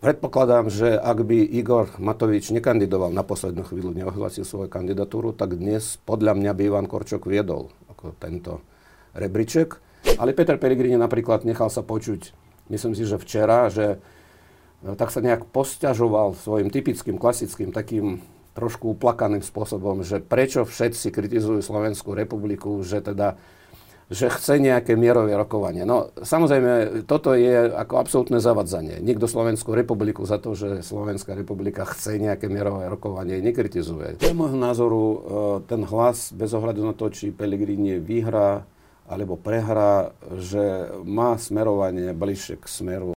predpokladám, 0.00 0.72
že 0.72 0.96
ak 0.96 1.28
by 1.28 1.38
Igor 1.44 1.92
Matovič 2.00 2.50
nekandidoval 2.50 3.12
na 3.12 3.20
poslednú 3.20 3.62
chvíľu, 3.68 3.92
neohlasil 3.92 4.48
svoju 4.48 4.72
kandidatúru, 4.72 5.36
tak 5.36 5.60
dnes 5.60 6.00
podľa 6.08 6.34
mňa 6.40 6.52
by 6.56 6.62
Ivan 6.66 6.88
Korčok 6.88 7.28
viedol 7.28 7.68
ako 7.92 8.16
tento 8.16 8.64
rebríček. 9.12 9.76
Ale 10.16 10.32
Peter 10.32 10.56
Pellegrini 10.56 10.96
napríklad 10.96 11.44
nechal 11.44 11.68
sa 11.68 11.84
počuť, 11.84 12.32
myslím 12.72 12.96
si, 12.96 13.04
že 13.04 13.20
včera, 13.20 13.68
že 13.68 14.00
e, 14.80 14.96
tak 14.96 15.12
sa 15.12 15.20
nejak 15.20 15.44
posťažoval 15.52 16.32
svojim 16.40 16.72
typickým, 16.72 17.20
klasickým, 17.20 17.68
takým 17.68 18.24
trošku 18.56 18.96
uplakaným 18.96 19.44
spôsobom, 19.44 20.00
že 20.00 20.24
prečo 20.24 20.64
všetci 20.64 21.12
kritizujú 21.12 21.60
Slovenskú 21.60 22.16
republiku, 22.16 22.80
že 22.80 23.04
teda 23.04 23.36
že 24.10 24.26
chce 24.26 24.58
nejaké 24.58 24.98
mierové 24.98 25.38
rokovanie. 25.38 25.86
No 25.86 26.10
samozrejme, 26.18 27.06
toto 27.06 27.38
je 27.38 27.70
ako 27.70 27.94
absolútne 28.02 28.42
zavadzanie. 28.42 28.98
Nikto 28.98 29.30
Slovenskú 29.30 29.70
republiku 29.70 30.26
za 30.26 30.42
to, 30.42 30.58
že 30.58 30.82
Slovenská 30.82 31.38
republika 31.38 31.86
chce 31.86 32.18
nejaké 32.18 32.50
mierové 32.50 32.90
rokovanie, 32.90 33.38
nekritizuje. 33.38 34.18
Z 34.18 34.34
môjho 34.34 34.58
názoru 34.58 35.02
e, 35.06 35.16
ten 35.70 35.86
hlas, 35.86 36.34
bez 36.34 36.50
ohľadu 36.50 36.82
na 36.82 36.94
to, 36.98 37.06
či 37.14 37.30
Pellegrini 37.30 38.02
vyhrá 38.02 38.66
alebo 39.10 39.34
prehrá, 39.38 40.14
že 40.38 40.90
má 41.02 41.34
smerovanie 41.34 42.14
bližšie 42.14 42.62
k 42.62 42.66
smeru 42.66 43.10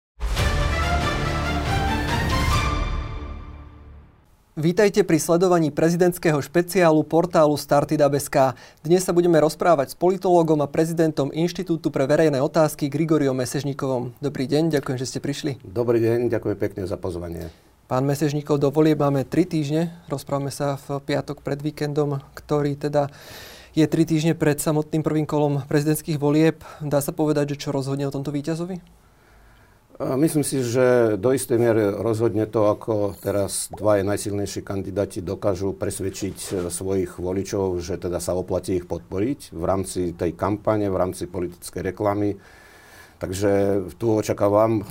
Vítajte 4.60 5.08
pri 5.08 5.16
sledovaní 5.16 5.72
prezidentského 5.72 6.36
špeciálu 6.36 7.00
portálu 7.08 7.56
Startida.sk. 7.56 8.52
Dnes 8.84 9.00
sa 9.00 9.16
budeme 9.16 9.40
rozprávať 9.40 9.96
s 9.96 9.96
politológom 9.96 10.60
a 10.60 10.68
prezidentom 10.68 11.32
Inštitútu 11.32 11.88
pre 11.88 12.04
verejné 12.04 12.44
otázky 12.44 12.92
Grigoriom 12.92 13.32
Mesežníkovom. 13.40 14.20
Dobrý 14.20 14.44
deň, 14.44 14.76
ďakujem, 14.76 15.00
že 15.00 15.08
ste 15.08 15.18
prišli. 15.24 15.64
Dobrý 15.64 16.04
deň, 16.04 16.28
ďakujem 16.28 16.58
pekne 16.60 16.84
za 16.84 17.00
pozvanie. 17.00 17.48
Pán 17.88 18.04
Mesežníkov, 18.04 18.60
do 18.60 18.68
volieb 18.68 19.00
máme 19.00 19.24
3 19.24 19.48
týždne. 19.48 19.96
Rozprávame 20.12 20.52
sa 20.52 20.76
v 20.76 21.08
piatok 21.08 21.40
pred 21.40 21.56
víkendom, 21.64 22.20
ktorý 22.36 22.76
teda 22.76 23.08
je 23.72 23.88
3 23.88 23.96
týždne 24.04 24.32
pred 24.36 24.60
samotným 24.60 25.00
prvým 25.00 25.24
kolom 25.24 25.64
prezidentských 25.72 26.20
volieb. 26.20 26.60
Dá 26.84 27.00
sa 27.00 27.16
povedať, 27.16 27.56
že 27.56 27.64
čo 27.64 27.72
rozhodne 27.72 28.04
o 28.04 28.12
tomto 28.12 28.28
víťazovi? 28.28 28.99
Myslím 30.00 30.40
si, 30.40 30.64
že 30.64 31.20
do 31.20 31.28
istej 31.36 31.60
miery 31.60 31.92
rozhodne 31.92 32.48
to, 32.48 32.72
ako 32.72 33.20
teraz 33.20 33.68
dvaja 33.68 34.00
najsilnejší 34.00 34.64
kandidáti 34.64 35.20
dokážu 35.20 35.76
presvedčiť 35.76 36.36
e, 36.40 36.52
svojich 36.72 37.20
voličov, 37.20 37.76
že 37.84 38.00
teda 38.00 38.16
sa 38.16 38.32
oplatí 38.32 38.80
ich 38.80 38.88
podporiť 38.88 39.52
v 39.52 39.60
rámci 39.60 40.16
tej 40.16 40.32
kampane, 40.32 40.88
v 40.88 40.96
rámci 40.96 41.28
politickej 41.28 41.92
reklamy. 41.92 42.40
Takže 43.20 43.50
tu 44.00 44.16
očakávam 44.16 44.80
e, 44.80 44.84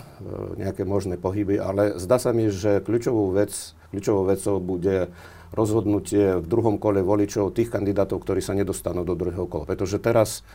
nejaké 0.61 0.85
možné 0.85 1.17
pohyby, 1.17 1.57
ale 1.57 1.97
zdá 1.97 2.21
sa 2.21 2.29
mi, 2.29 2.53
že 2.53 2.77
kľúčovou, 2.77 3.33
vec, 3.33 3.73
kľúčovou 3.89 4.29
vecou 4.29 4.61
bude 4.61 5.09
rozhodnutie 5.57 6.37
v 6.37 6.45
druhom 6.45 6.77
kole 6.77 7.01
voličov 7.01 7.57
tých 7.57 7.73
kandidátov, 7.73 8.21
ktorí 8.21 8.45
sa 8.45 8.53
nedostanú 8.53 9.01
do 9.01 9.17
druhého 9.17 9.49
kola. 9.49 9.65
Pretože 9.65 9.97
teraz 9.97 10.45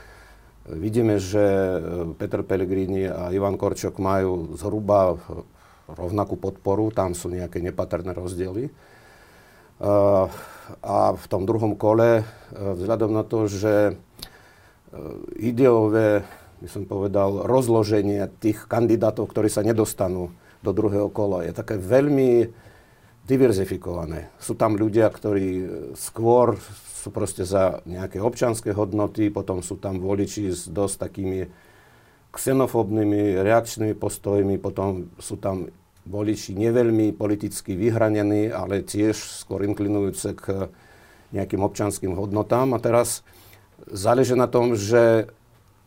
Vidíme, 0.64 1.20
že 1.20 1.44
e, 1.44 1.78
Peter 2.16 2.40
Pellegrini 2.40 3.04
a 3.04 3.28
Ivan 3.36 3.60
Korčok 3.60 4.00
majú 4.00 4.56
zhruba 4.56 5.12
rovnakú 5.84 6.40
podporu, 6.40 6.88
tam 6.88 7.12
sú 7.12 7.28
nejaké 7.28 7.60
nepatrné 7.60 8.16
rozdiely. 8.16 8.64
E, 8.68 8.72
a 10.80 10.96
v 11.12 11.26
tom 11.28 11.44
druhom 11.44 11.76
kole, 11.76 12.20
e, 12.20 12.24
vzhľadom 12.56 13.12
na 13.12 13.24
to, 13.28 13.44
že 13.44 14.00
ideové, 15.36 16.22
by 16.62 16.68
som 16.70 16.86
povedal, 16.86 17.44
rozloženie 17.44 18.30
tých 18.38 18.64
kandidátov, 18.70 19.26
ktorí 19.26 19.50
sa 19.50 19.66
nedostanú 19.66 20.30
do 20.62 20.70
druhého 20.70 21.10
kola, 21.10 21.44
je 21.44 21.52
také 21.52 21.76
veľmi 21.76 22.54
diverzifikované. 23.24 24.28
Sú 24.36 24.52
tam 24.52 24.76
ľudia, 24.76 25.08
ktorí 25.08 25.68
skôr 25.96 26.60
sú 27.04 27.08
proste 27.12 27.44
za 27.44 27.84
nejaké 27.84 28.20
občanské 28.20 28.72
hodnoty, 28.72 29.28
potom 29.28 29.60
sú 29.60 29.76
tam 29.76 30.00
voliči 30.00 30.52
s 30.52 30.68
dosť 30.68 30.96
takými 31.08 31.40
xenofóbnymi 32.32 33.40
reakčnými 33.44 33.94
postojmi, 33.96 34.56
potom 34.60 35.12
sú 35.20 35.36
tam 35.36 35.68
voliči 36.04 36.52
neveľmi 36.52 37.16
politicky 37.16 37.72
vyhranení, 37.76 38.52
ale 38.52 38.84
tiež 38.84 39.16
skôr 39.16 39.64
inklinujúce 39.64 40.36
k 40.36 40.68
nejakým 41.32 41.64
občanským 41.64 42.12
hodnotám. 42.12 42.76
A 42.76 42.78
teraz 42.80 43.24
záleží 43.88 44.36
na 44.36 44.48
tom, 44.48 44.76
že 44.76 45.32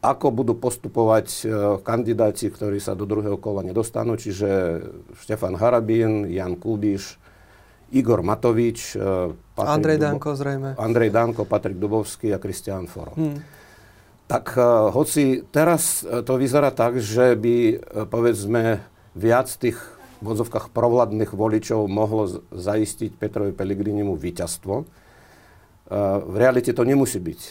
ako 0.02 0.30
budú 0.30 0.54
postupovať 0.54 1.28
e, 1.28 1.44
kandidáti, 1.82 2.54
ktorí 2.54 2.78
sa 2.78 2.94
do 2.94 3.10
druhého 3.10 3.38
kola 3.42 3.66
nedostanú, 3.66 4.14
čiže 4.14 4.82
Štefan 5.18 5.58
Harabín, 5.58 6.30
Jan 6.30 6.54
Kubiš, 6.54 7.18
Igor 7.92 8.20
Matovič, 8.24 8.96
e, 8.96 9.32
Patrik 9.56 9.76
Andrej 9.76 9.98
Dubo- 9.98 10.06
Danko 10.08 10.30
zrejme. 10.36 10.70
Andrej 10.76 11.10
Danko, 11.10 11.42
Patrik 11.48 11.78
Dubovský 11.80 12.36
a 12.36 12.40
Kristián 12.40 12.88
Foro. 12.88 13.16
Hmm. 13.16 13.40
Tak 14.28 14.60
uh, 14.60 14.92
hoci 14.92 15.48
teraz 15.56 16.04
e, 16.04 16.20
to 16.20 16.36
vyzerá 16.36 16.76
tak, 16.76 17.00
že 17.00 17.40
by, 17.40 17.80
povedzme, 18.12 18.84
viac 19.16 19.48
tých 19.56 19.80
v 20.18 20.34
odzovkách 20.34 20.74
provladných 20.74 21.30
voličov 21.30 21.86
mohlo 21.86 22.26
zaistiť 22.50 23.22
Petrovi 23.22 23.54
Pellegrinimu 23.54 24.18
víťazstvo, 24.18 24.76
v 26.26 26.36
realite 26.36 26.74
to 26.74 26.82
nemusí 26.82 27.22
byť 27.22 27.42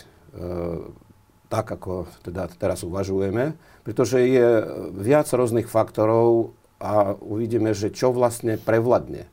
tak, 1.47 1.67
ako 1.79 2.11
teda 2.27 2.51
teraz 2.59 2.83
uvažujeme, 2.83 3.55
pretože 3.87 4.19
je 4.19 4.67
viac 4.99 5.31
rôznych 5.31 5.71
faktorov 5.71 6.59
a 6.83 7.15
uvidíme, 7.17 7.71
že 7.73 7.95
čo 7.95 8.11
vlastne 8.11 8.59
prevladne 8.59 9.31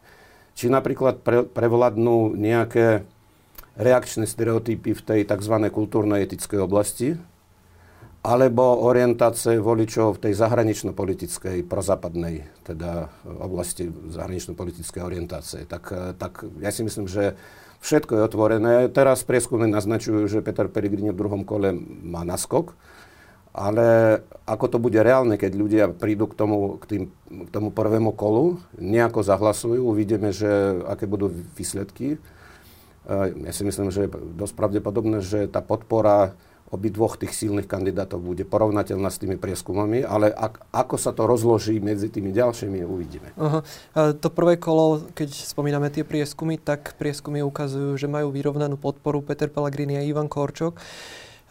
či 0.54 0.70
napríklad 0.70 1.22
pre, 1.26 1.46
prevládnu 1.46 2.38
nejaké 2.38 3.06
reakčné 3.74 4.30
stereotypy 4.30 4.94
v 4.94 5.02
tej 5.02 5.22
tzv. 5.26 5.56
kultúrno-etickej 5.74 6.60
oblasti, 6.62 7.18
alebo 8.24 8.88
orientácie 8.88 9.60
voličov 9.60 10.16
v 10.16 10.30
tej 10.30 10.34
zahranično-politickej, 10.40 11.68
prozápadnej 11.68 12.48
teda 12.64 13.12
oblasti 13.28 13.92
zahranično-politickej 13.92 15.02
orientácie. 15.04 15.68
Tak, 15.68 16.16
tak 16.16 16.48
ja 16.64 16.72
si 16.72 16.88
myslím, 16.88 17.12
že 17.12 17.36
všetko 17.84 18.16
je 18.16 18.22
otvorené. 18.24 18.74
Teraz 18.88 19.28
prieskumy 19.28 19.68
naznačujú, 19.68 20.24
že 20.32 20.46
Peter 20.46 20.72
Pellegrini 20.72 21.12
v 21.12 21.20
druhom 21.20 21.44
kole 21.44 21.76
má 21.84 22.24
naskok 22.24 22.72
ale 23.54 24.20
ako 24.50 24.66
to 24.66 24.78
bude 24.82 24.98
reálne, 24.98 25.38
keď 25.38 25.52
ľudia 25.54 25.86
prídu 25.94 26.26
k 26.26 26.34
tomu, 26.34 26.82
k, 26.82 26.86
tým, 26.90 27.04
k 27.30 27.50
tomu 27.54 27.70
prvému 27.70 28.12
kolu, 28.18 28.58
nejako 28.82 29.22
zahlasujú, 29.22 29.86
uvidíme, 29.86 30.34
že 30.34 30.82
aké 30.90 31.06
budú 31.06 31.30
výsledky. 31.54 32.18
Ja 33.14 33.52
si 33.54 33.62
myslím, 33.62 33.94
že 33.94 34.10
je 34.10 34.14
dosť 34.36 34.58
pravdepodobné, 34.58 35.22
že 35.22 35.46
tá 35.48 35.62
podpora 35.62 36.34
dvoch 36.74 37.22
tých 37.22 37.38
silných 37.38 37.70
kandidátov 37.70 38.18
bude 38.18 38.42
porovnateľná 38.50 39.06
s 39.14 39.22
tými 39.22 39.38
prieskumami, 39.38 40.02
ale 40.02 40.34
ak, 40.34 40.66
ako 40.74 40.96
sa 40.98 41.14
to 41.14 41.30
rozloží 41.30 41.78
medzi 41.78 42.10
tými 42.10 42.34
ďalšími, 42.34 42.82
uvidíme. 42.82 43.30
Uh-huh. 43.38 43.62
To 43.94 44.28
prvé 44.34 44.58
kolo, 44.58 45.06
keď 45.14 45.30
spomíname 45.30 45.94
tie 45.94 46.02
prieskumy, 46.02 46.58
tak 46.58 46.98
prieskumy 46.98 47.46
ukazujú, 47.46 47.94
že 47.94 48.10
majú 48.10 48.34
vyrovnanú 48.34 48.82
podporu 48.82 49.22
Peter 49.22 49.54
Pellegrini 49.54 50.02
a 50.02 50.08
Ivan 50.08 50.26
Korčok. 50.26 50.82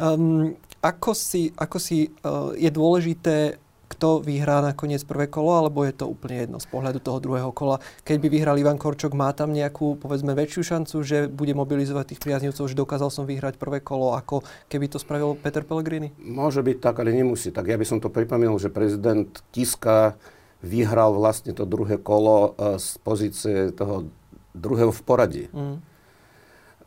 Um, 0.02 0.58
ako 0.82 1.15
si, 1.15 1.54
ako 1.54 1.78
si 1.78 2.10
uh, 2.10 2.50
je 2.59 2.69
dôležité, 2.69 3.62
kto 3.93 4.25
vyhrá 4.25 4.65
nakoniec 4.65 5.04
prvé 5.04 5.28
kolo, 5.28 5.53
alebo 5.53 5.84
je 5.84 5.93
to 5.93 6.09
úplne 6.09 6.48
jedno 6.48 6.59
z 6.59 6.66
pohľadu 6.72 6.98
toho 7.04 7.20
druhého 7.20 7.53
kola? 7.53 7.76
Keď 8.09 8.16
by 8.25 8.28
vyhral 8.32 8.56
Ivan 8.56 8.81
Korčok, 8.81 9.12
má 9.12 9.28
tam 9.37 9.53
nejakú, 9.53 10.00
povedzme, 10.00 10.32
väčšiu 10.32 10.62
šancu, 10.65 10.97
že 11.04 11.28
bude 11.28 11.53
mobilizovať 11.53 12.16
tých 12.16 12.22
priaznivcov, 12.25 12.72
že 12.72 12.75
dokázal 12.75 13.12
som 13.12 13.28
vyhrať 13.28 13.60
prvé 13.60 13.84
kolo, 13.84 14.16
ako 14.16 14.41
keby 14.72 14.88
to 14.88 14.97
spravil 14.97 15.37
Peter 15.37 15.60
Pellegrini? 15.60 16.10
Môže 16.16 16.65
byť 16.65 16.81
tak, 16.81 17.04
ale 17.04 17.12
nemusí. 17.12 17.53
Tak 17.53 17.69
ja 17.69 17.76
by 17.76 17.84
som 17.84 18.00
to 18.00 18.09
pripomenul, 18.09 18.56
že 18.56 18.72
prezident 18.72 19.28
Kiska 19.53 20.16
vyhral 20.65 21.12
vlastne 21.12 21.53
to 21.53 21.69
druhé 21.69 22.00
kolo 22.00 22.56
uh, 22.56 22.81
z 22.81 22.97
pozície 23.04 23.56
toho 23.77 24.09
druhého 24.56 24.92
v 24.92 25.03
poradí. 25.04 25.45
Mm. 25.53 25.77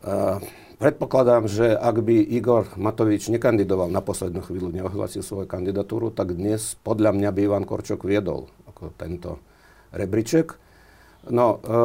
Uh, 0.02 0.42
Predpokladám, 0.76 1.48
že 1.48 1.72
ak 1.72 2.04
by 2.04 2.20
Igor 2.36 2.68
Matovič 2.76 3.32
nekandidoval 3.32 3.88
na 3.88 4.04
poslednú 4.04 4.44
chvíľu, 4.44 4.68
neohlasil 4.68 5.24
svoju 5.24 5.48
kandidatúru, 5.48 6.12
tak 6.12 6.36
dnes 6.36 6.76
podľa 6.84 7.16
mňa 7.16 7.32
by 7.32 7.40
Ivan 7.48 7.64
Korčok 7.64 8.04
viedol 8.04 8.52
ako 8.68 8.92
tento 8.92 9.40
rebríček. 9.96 10.60
No, 11.32 11.64
e, 11.64 11.80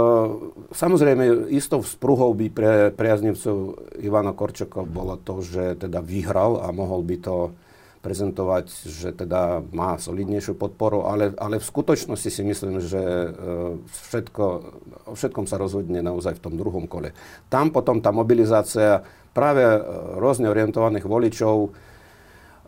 samozrejme, 0.75 1.47
istou 1.55 1.79
vzpruhou 1.79 2.35
by 2.35 2.47
pre 2.51 2.73
priaznivcov 2.91 3.79
Ivana 3.95 4.35
Korčoka 4.35 4.83
bolo 4.83 5.15
to, 5.15 5.39
že 5.39 5.79
teda 5.87 6.03
vyhral 6.03 6.59
a 6.59 6.75
mohol 6.75 6.99
by 7.07 7.15
to 7.23 7.55
prezentovať, 8.01 8.65
že 8.89 9.09
teda 9.13 9.61
má 9.71 9.95
solidnejšiu 10.01 10.57
podporu, 10.57 11.05
ale, 11.05 11.37
ale 11.37 11.61
v 11.61 11.69
skutočnosti 11.69 12.29
si 12.33 12.41
myslím, 12.41 12.81
že 12.81 12.97
e, 12.99 13.29
všetko, 14.09 14.43
o 15.07 15.13
všetkom 15.13 15.45
sa 15.45 15.61
rozhodne 15.61 16.01
naozaj 16.01 16.41
v 16.41 16.43
tom 16.43 16.57
druhom 16.57 16.89
kole. 16.89 17.13
Tam 17.47 17.69
potom 17.69 18.01
tá 18.01 18.09
mobilizácia 18.09 19.05
práve 19.37 19.61
e, 19.61 19.79
rôzne 20.17 20.49
orientovaných 20.49 21.05
voličov 21.05 21.71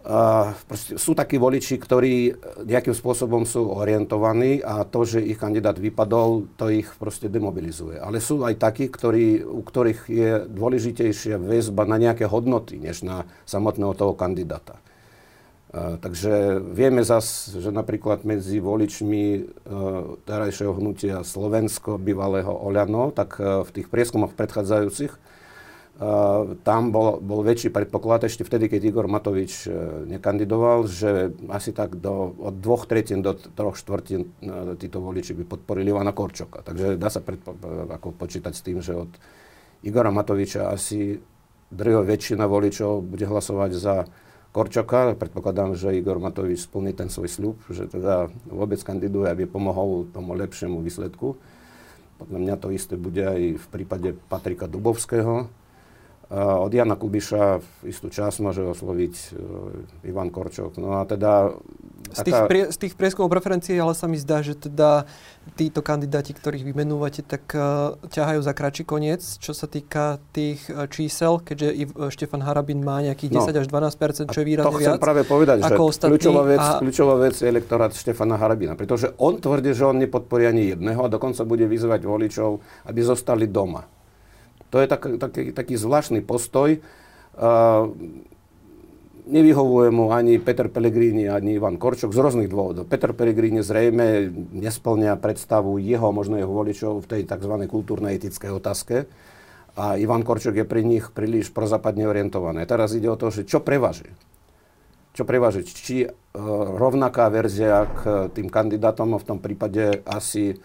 Uh, 0.03 0.51
sú 0.75 1.15
takí 1.15 1.39
voliči, 1.39 1.79
ktorí 1.79 2.35
nejakým 2.67 2.91
spôsobom 2.91 3.47
sú 3.47 3.71
orientovaní 3.71 4.59
a 4.59 4.83
to, 4.83 5.07
že 5.07 5.23
ich 5.23 5.39
kandidát 5.39 5.79
vypadol, 5.79 6.51
to 6.59 6.67
ich 6.67 6.91
proste 6.99 7.31
demobilizuje. 7.31 8.03
Ale 8.03 8.19
sú 8.19 8.43
aj 8.43 8.59
takí, 8.59 8.91
ktorí, 8.91 9.47
u 9.47 9.63
ktorých 9.63 10.01
je 10.11 10.31
dôležitejšia 10.51 11.39
väzba 11.39 11.87
na 11.87 11.95
nejaké 11.95 12.27
hodnoty, 12.27 12.83
než 12.83 13.07
na 13.07 13.23
samotného 13.47 13.95
toho 13.95 14.11
kandidáta. 14.11 14.82
Takže 15.73 16.61
vieme 16.61 17.01
zas, 17.01 17.49
že 17.49 17.73
napríklad 17.73 18.29
medzi 18.29 18.61
voličmi 18.61 19.25
uh, 19.41 20.21
terajšieho 20.21 20.77
hnutia 20.77 21.25
Slovensko, 21.25 21.97
bývalého 21.97 22.53
Oľano, 22.53 23.09
tak 23.09 23.41
uh, 23.41 23.65
v 23.65 23.81
tých 23.81 23.89
prieskumoch 23.89 24.37
predchádzajúcich 24.37 25.17
tam 26.65 26.89
bol, 26.89 27.21
bol 27.21 27.45
väčší 27.45 27.69
predpoklad 27.69 28.25
ešte 28.25 28.41
vtedy, 28.41 28.65
keď 28.65 28.81
Igor 28.81 29.05
Matovič 29.05 29.69
e, 29.69 29.71
nekandidoval, 30.09 30.89
že 30.89 31.37
asi 31.53 31.69
tak 31.69 32.01
do, 32.01 32.33
od 32.33 32.57
dvoch 32.57 32.89
tretín 32.89 33.21
do 33.21 33.37
troch 33.37 33.77
štvrtín 33.77 34.25
e, 34.25 34.73
títo 34.81 35.05
voliči 35.05 35.37
by 35.37 35.45
podporili 35.45 35.93
Ivana 35.93 36.09
Korčoka. 36.09 36.65
Takže 36.65 36.97
dá 36.97 37.13
sa 37.13 37.21
predpo, 37.21 37.53
e, 37.53 37.93
ako 37.93 38.09
počítať 38.17 38.53
s 38.57 38.65
tým, 38.65 38.81
že 38.81 38.97
od 38.97 39.11
Igora 39.85 40.09
Matoviča 40.09 40.73
asi 40.73 41.21
drvivá 41.69 42.01
väčšina 42.01 42.49
voličov 42.49 43.05
bude 43.05 43.29
hlasovať 43.29 43.71
za 43.77 44.09
Korčoka. 44.53 45.17
Predpokladám, 45.17 45.73
že 45.73 45.97
Igor 45.97 46.21
Matovič 46.21 46.69
splní 46.69 46.93
ten 46.93 47.09
svoj 47.09 47.27
sľub, 47.27 47.57
že 47.73 47.89
teda 47.89 48.29
vôbec 48.45 48.77
kandiduje, 48.85 49.27
aby 49.27 49.49
pomohol 49.49 50.05
tomu 50.13 50.37
lepšiemu 50.37 50.77
výsledku. 50.79 51.35
Podľa 52.21 52.39
mňa 52.39 52.55
to 52.61 52.69
isté 52.69 52.93
bude 52.93 53.25
aj 53.25 53.57
v 53.57 53.65
prípade 53.73 54.13
Patrika 54.29 54.69
Dubovského 54.69 55.49
od 56.33 56.71
Jana 56.73 56.97
Kubiša 56.97 57.61
v 57.61 57.93
istú 57.93 58.09
čas 58.09 58.41
môže 58.41 58.65
osloviť 58.65 59.13
uh, 59.13 60.07
Ivan 60.09 60.33
Korčok. 60.33 60.81
No 60.81 60.97
a 60.97 61.05
teda... 61.05 61.53
Z 62.11 62.19
tých, 62.27 62.35
taká... 62.35 62.49
prie, 62.51 62.63
z 62.67 62.77
tých 62.77 62.93
prieskumov 62.99 63.31
preferencií 63.31 63.79
ale 63.79 63.95
sa 63.95 64.11
mi 64.11 64.19
zdá, 64.19 64.43
že 64.43 64.59
teda 64.59 65.07
títo 65.55 65.79
kandidáti, 65.79 66.35
ktorých 66.35 66.67
vymenúvate, 66.67 67.23
tak 67.23 67.47
uh, 67.55 67.95
ťahajú 68.11 68.39
za 68.43 68.53
kratší 68.55 68.83
koniec, 68.83 69.21
čo 69.39 69.55
sa 69.55 69.69
týka 69.69 70.19
tých 70.35 70.67
uh, 70.67 70.89
čísel, 70.91 71.39
keďže 71.39 71.69
Iv, 71.71 71.89
uh, 71.95 72.11
Štefan 72.11 72.43
Harabin 72.43 72.83
má 72.83 72.99
nejakých 72.99 73.39
10 73.39 73.55
no. 73.55 73.59
až 73.63 73.67
12 73.71 74.33
čo 74.33 74.39
je 74.41 74.47
výrazne 74.47 74.71
to 74.71 74.79
chcem 74.79 74.95
viac. 74.97 75.03
práve 75.03 75.21
povedať, 75.23 75.57
že 75.63 75.73
kľúčová 75.77 76.43
vec, 76.43 76.63
a... 76.63 76.79
kľúčová 76.83 77.15
vec 77.21 77.35
je 77.37 77.47
elektorát 77.47 77.91
Štefana 77.95 78.35
Harabina, 78.35 78.73
pretože 78.75 79.13
on 79.21 79.39
tvrdí, 79.39 79.71
že 79.71 79.87
on 79.87 80.01
nepodporí 80.01 80.49
ani 80.49 80.73
jedného 80.75 80.99
a 81.05 81.07
dokonca 81.07 81.45
bude 81.47 81.69
vyzvať 81.69 82.01
voličov, 82.03 82.59
aby 82.89 82.99
zostali 82.99 83.47
doma. 83.47 83.85
To 84.73 84.81
je 84.81 84.87
tak, 84.89 85.05
taký, 85.21 85.53
taký 85.53 85.77
zvláštny 85.77 86.25
postoj. 86.25 86.81
Uh, 87.37 87.93
nevyhovuje 89.27 89.89
mu 89.91 90.11
ani 90.11 90.39
Peter 90.39 90.67
Pellegrini, 90.67 91.31
ani 91.31 91.55
Ivan 91.55 91.79
Korčok 91.79 92.11
z 92.11 92.19
rôznych 92.19 92.49
dôvodov. 92.51 92.87
Peter 92.87 93.15
Pellegrini 93.15 93.63
zrejme 93.63 94.27
nesplňa 94.51 95.19
predstavu 95.19 95.79
jeho, 95.79 96.11
možno 96.11 96.35
jeho 96.35 96.51
voličov 96.51 97.03
v 97.03 97.09
tej 97.09 97.21
tzv. 97.23 97.53
kultúrno-etickej 97.67 98.51
otázke. 98.51 98.95
A 99.73 99.97
Ivan 99.97 100.21
Korčok 100.21 100.53
je 100.53 100.65
pri 100.67 100.85
nich 100.85 101.09
príliš 101.09 101.49
prozápadne 101.49 102.05
orientovaný. 102.05 102.67
Teraz 102.69 102.93
ide 102.93 103.09
o 103.09 103.17
to, 103.17 103.33
že 103.33 103.47
čo 103.47 103.63
prevaží. 103.63 104.05
Čo 105.13 105.25
prevaží? 105.25 105.65
Či 105.65 106.05
uh, 106.05 106.09
rovnaká 106.77 107.29
verzia 107.33 107.85
k 107.89 108.29
tým 108.33 108.49
kandidátom, 108.49 109.17
v 109.17 109.27
tom 109.27 109.39
prípade 109.41 110.05
asi 110.05 110.57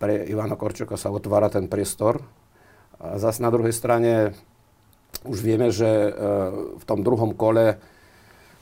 pre 0.00 0.24
Ivana 0.24 0.56
Korčoka 0.56 0.96
sa 0.96 1.12
otvára 1.12 1.48
ten 1.48 1.68
priestor, 1.68 2.24
a 3.00 3.18
zase 3.18 3.42
na 3.42 3.50
druhej 3.50 3.74
strane 3.74 4.32
už 5.22 5.38
vieme, 5.38 5.70
že 5.70 5.86
e, 5.86 6.10
v 6.74 6.84
tom 6.84 7.06
druhom 7.06 7.30
kole 7.36 7.78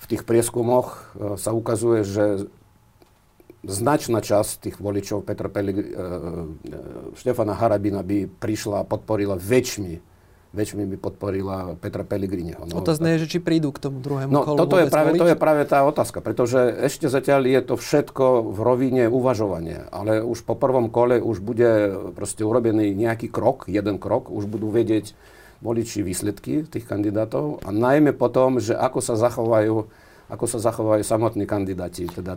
v 0.02 0.06
tých 0.06 0.28
prieskumoch 0.28 1.16
e, 1.16 1.40
sa 1.40 1.56
ukazuje, 1.56 2.04
že 2.04 2.24
značná 3.62 4.20
časť 4.20 4.68
tých 4.68 4.76
voličov 4.82 5.24
Petra 5.24 5.48
Peligr- 5.48 5.88
e, 5.88 5.94
Štefana 7.16 7.56
Harabina 7.56 8.04
by 8.04 8.28
prišla 8.28 8.82
a 8.82 8.88
podporila 8.88 9.38
väčšmi 9.38 10.12
väčšmi 10.52 10.84
by 10.84 10.96
podporila 11.00 11.74
Petra 11.80 12.04
Pellegriniho. 12.04 12.68
No, 12.68 12.84
Otázne 12.84 13.16
je, 13.16 13.24
že 13.24 13.36
či 13.36 13.38
prídu 13.40 13.72
k 13.72 13.88
tomu 13.88 14.04
druhému 14.04 14.28
no, 14.28 14.44
kolu 14.44 14.60
toto 14.60 14.76
je 14.76 14.86
práve, 14.92 15.16
to 15.16 15.24
je 15.24 15.36
práve 15.36 15.64
tá 15.64 15.80
otázka, 15.88 16.20
pretože 16.20 16.60
ešte 16.60 17.08
zatiaľ 17.08 17.48
je 17.48 17.60
to 17.64 17.74
všetko 17.80 18.52
v 18.52 18.58
rovine 18.60 19.04
uvažovania, 19.08 19.88
ale 19.88 20.20
už 20.20 20.44
po 20.44 20.52
prvom 20.52 20.92
kole 20.92 21.24
už 21.24 21.40
bude 21.40 21.96
proste 22.12 22.44
urobený 22.44 22.92
nejaký 22.92 23.32
krok, 23.32 23.64
jeden 23.64 23.96
krok, 23.96 24.28
už 24.28 24.44
budú 24.44 24.68
vedieť 24.68 25.16
voliči 25.62 26.02
výsledky 26.02 26.66
tých 26.66 26.84
kandidátov 26.84 27.62
a 27.62 27.70
najmä 27.70 28.12
potom, 28.12 28.58
že 28.58 28.74
ako 28.74 28.98
sa 28.98 29.14
zachovajú, 29.14 29.86
ako 30.26 30.44
sa 30.50 30.58
zachovajú 30.58 31.06
samotní 31.06 31.46
kandidáti, 31.46 32.10
teda 32.10 32.36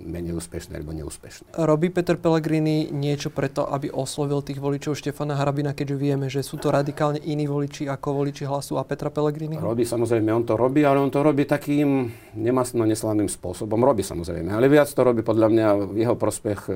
menej 0.00 0.38
úspešné 0.38 0.78
alebo 0.80 0.94
neúspešné. 0.94 1.58
Robí 1.58 1.90
Peter 1.90 2.14
Pellegrini 2.14 2.88
niečo 2.94 3.28
preto, 3.28 3.66
aby 3.66 3.90
oslovil 3.90 4.40
tých 4.40 4.62
voličov 4.62 4.94
Štefana 4.94 5.34
Harabina, 5.34 5.74
keďže 5.74 5.96
vieme, 5.98 6.26
že 6.30 6.46
sú 6.46 6.56
to 6.56 6.70
radikálne 6.70 7.18
iní 7.20 7.50
voliči 7.50 7.90
ako 7.90 8.22
voliči 8.22 8.46
hlasu 8.46 8.78
a 8.78 8.86
Petra 8.86 9.10
Pellegrini? 9.10 9.58
Robí 9.58 9.82
samozrejme, 9.82 10.30
on 10.30 10.46
to 10.46 10.54
robí, 10.54 10.86
ale 10.86 11.02
on 11.02 11.10
to 11.10 11.20
robí 11.20 11.44
takým 11.44 12.10
nemastno 12.38 12.86
neslavným 12.86 13.28
spôsobom. 13.28 13.82
Robí 13.82 14.06
samozrejme, 14.06 14.54
ale 14.54 14.70
viac 14.70 14.88
to 14.88 15.02
robí 15.02 15.20
podľa 15.26 15.48
mňa 15.50 15.66
v 15.90 15.96
jeho 16.06 16.16
prospech 16.16 16.60
e, 16.70 16.72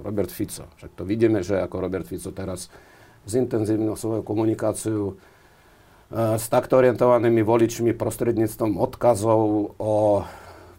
Robert 0.00 0.30
Fico. 0.30 0.70
Však 0.78 0.94
to 0.94 1.02
vidíme, 1.04 1.42
že 1.42 1.58
ako 1.60 1.82
Robert 1.82 2.06
Fico 2.06 2.30
teraz 2.30 2.70
zintenzívnil 3.24 3.96
svoju 3.96 4.22
komunikáciu 4.22 5.12
e, 5.12 5.14
s 6.36 6.46
takto 6.48 6.80
orientovanými 6.80 7.40
voličmi 7.40 7.92
prostredníctvom 7.96 8.76
odkazov 8.76 9.74
o 9.80 10.24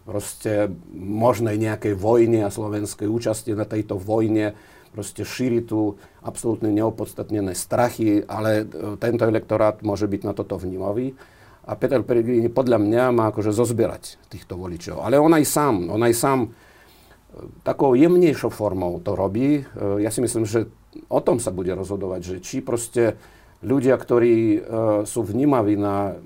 proste 0.06 0.70
možnej 0.94 1.58
nejakej 1.58 1.98
vojne 1.98 2.46
a 2.46 2.54
slovenskej 2.54 3.10
účasti 3.10 3.58
na 3.58 3.66
tejto 3.66 3.98
vojne, 3.98 4.54
proste 4.94 5.26
šíri 5.26 5.66
tu 5.66 5.98
absolútne 6.22 6.70
neopodstatnené 6.70 7.52
strachy, 7.58 8.22
ale 8.22 8.64
e, 8.64 8.96
tento 9.02 9.26
elektorát 9.26 9.82
môže 9.82 10.06
byť 10.06 10.22
na 10.22 10.32
toto 10.32 10.56
vnímavý. 10.56 11.12
A 11.66 11.74
Peter 11.74 11.98
Pellegrini 12.06 12.46
podľa 12.46 12.78
mňa 12.78 13.02
má 13.10 13.34
akože 13.34 13.50
zozbierať 13.50 14.22
týchto 14.30 14.54
voličov. 14.54 15.02
Ale 15.02 15.18
on 15.18 15.34
aj 15.34 15.44
sám, 15.44 15.90
on 15.90 15.98
aj 15.98 16.14
sám 16.14 16.38
takou 17.62 17.92
jemnejšou 17.92 18.50
formou 18.50 19.00
to 19.00 19.12
robí. 19.12 19.60
E, 19.60 20.02
ja 20.02 20.10
si 20.12 20.24
myslím, 20.24 20.44
že 20.48 20.70
o 21.12 21.20
tom 21.20 21.40
sa 21.42 21.52
bude 21.52 21.72
rozhodovať, 21.76 22.20
že 22.22 22.36
či 22.40 22.64
proste 22.64 23.20
ľudia, 23.64 23.96
ktorí 23.96 24.64
sú 25.08 25.24
vnímaví 25.24 25.80
na 25.80 26.20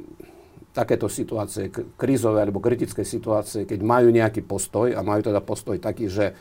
takéto 0.70 1.10
situácie, 1.10 1.70
krízové 1.98 2.46
alebo 2.46 2.62
kritické 2.62 3.02
situácie, 3.02 3.66
keď 3.66 3.80
majú 3.82 4.08
nejaký 4.14 4.46
postoj 4.46 4.94
a 4.94 5.02
majú 5.02 5.26
teda 5.26 5.42
postoj 5.42 5.78
taký, 5.82 6.06
že 6.06 6.34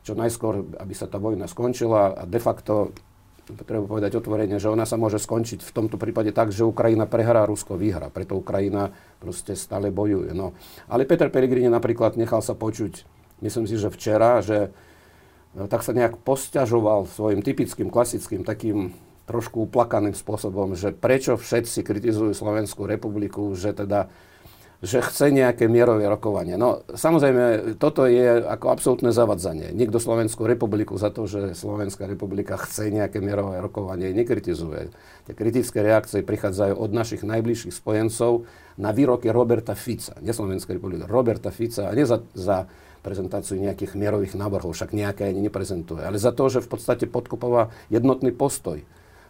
čo 0.00 0.16
najskôr, 0.16 0.80
aby 0.80 0.94
sa 0.96 1.10
tá 1.10 1.20
vojna 1.20 1.44
skončila 1.50 2.14
a 2.14 2.22
de 2.24 2.40
facto 2.40 2.96
treba 3.46 3.86
povedať 3.86 4.18
otvorene, 4.18 4.58
že 4.58 4.66
ona 4.66 4.82
sa 4.82 4.98
môže 4.98 5.22
skončiť 5.22 5.62
v 5.62 5.74
tomto 5.74 5.98
prípade 5.98 6.34
tak, 6.34 6.50
že 6.50 6.66
Ukrajina 6.66 7.06
prehrá, 7.06 7.46
Rusko 7.46 7.78
vyhrá. 7.78 8.10
Preto 8.10 8.34
Ukrajina 8.34 8.90
proste 9.22 9.54
stále 9.54 9.94
bojuje. 9.94 10.34
No. 10.34 10.56
Ale 10.90 11.06
Peter 11.06 11.30
Pellegrini 11.30 11.70
napríklad 11.70 12.18
nechal 12.18 12.42
sa 12.42 12.58
počuť, 12.58 13.06
myslím 13.42 13.64
si, 13.68 13.76
že 13.76 13.92
včera, 13.92 14.40
že 14.40 14.72
no, 15.52 15.66
tak 15.68 15.82
sa 15.82 15.92
nejak 15.92 16.20
posťažoval 16.22 17.08
svojim 17.10 17.40
typickým, 17.40 17.88
klasickým 17.88 18.44
takým 18.44 18.94
trošku 19.26 19.66
uplakaným 19.66 20.14
spôsobom, 20.14 20.78
že 20.78 20.94
prečo 20.94 21.34
všetci 21.34 21.82
kritizujú 21.82 22.30
Slovenskú 22.30 22.86
republiku, 22.86 23.52
že 23.58 23.74
teda 23.74 24.08
že 24.84 25.00
chce 25.00 25.32
nejaké 25.32 25.72
mierové 25.72 26.04
rokovanie. 26.04 26.60
No, 26.60 26.84
samozrejme, 26.92 27.74
toto 27.80 28.04
je 28.04 28.44
ako 28.44 28.66
absolútne 28.68 29.08
zavadzanie. 29.08 29.72
Nikto 29.72 29.96
Slovenskú 29.96 30.44
republiku 30.44 31.00
za 31.00 31.08
to, 31.08 31.24
že 31.24 31.56
Slovenská 31.56 32.04
republika 32.04 32.60
chce 32.60 32.92
nejaké 32.92 33.24
mierové 33.24 33.64
rokovanie, 33.64 34.12
nekritizuje. 34.12 34.92
Tie 35.24 35.32
kritické 35.32 35.80
reakcie 35.80 36.20
prichádzajú 36.20 36.76
od 36.76 36.90
našich 36.92 37.24
najbližších 37.24 37.72
spojencov 37.72 38.44
na 38.76 38.92
výroky 38.92 39.32
Roberta 39.32 39.72
Fica, 39.72 40.20
nie 40.20 40.36
Slovenskej 40.36 40.76
republiky, 40.76 41.08
Roberta 41.08 41.48
Fica, 41.48 41.88
a 41.88 41.96
nie 41.96 42.04
za, 42.04 42.20
za 42.36 42.68
prezentáciu 43.06 43.62
nejakých 43.62 43.94
mierových 43.94 44.34
návrhov, 44.34 44.74
však 44.74 44.90
nejaké 44.90 45.30
ani 45.30 45.46
neprezentuje, 45.46 46.02
ale 46.02 46.18
za 46.18 46.34
to, 46.34 46.50
že 46.50 46.58
v 46.58 46.74
podstate 46.74 47.06
podkopová 47.06 47.70
jednotný 47.86 48.34
postoj 48.34 48.82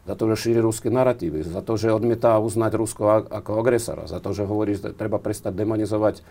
za 0.07 0.15
to, 0.15 0.31
že 0.33 0.49
šíri 0.49 0.63
ruské 0.63 0.87
narratívy, 0.87 1.43
za 1.43 1.67
to, 1.67 1.75
že 1.75 1.91
odmieta 1.91 2.39
uznať 2.39 2.73
Rusko 2.79 3.27
ako 3.27 3.59
agresora, 3.59 4.07
za 4.07 4.23
to, 4.23 4.31
že 4.31 4.47
hovorí, 4.47 4.79
že 4.79 4.95
treba 4.95 5.19
prestať 5.19 5.59
demonizovať 5.59 6.23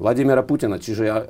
Vladimira 0.00 0.40
Putina. 0.40 0.80
Čiže 0.80 1.02
ja, 1.04 1.20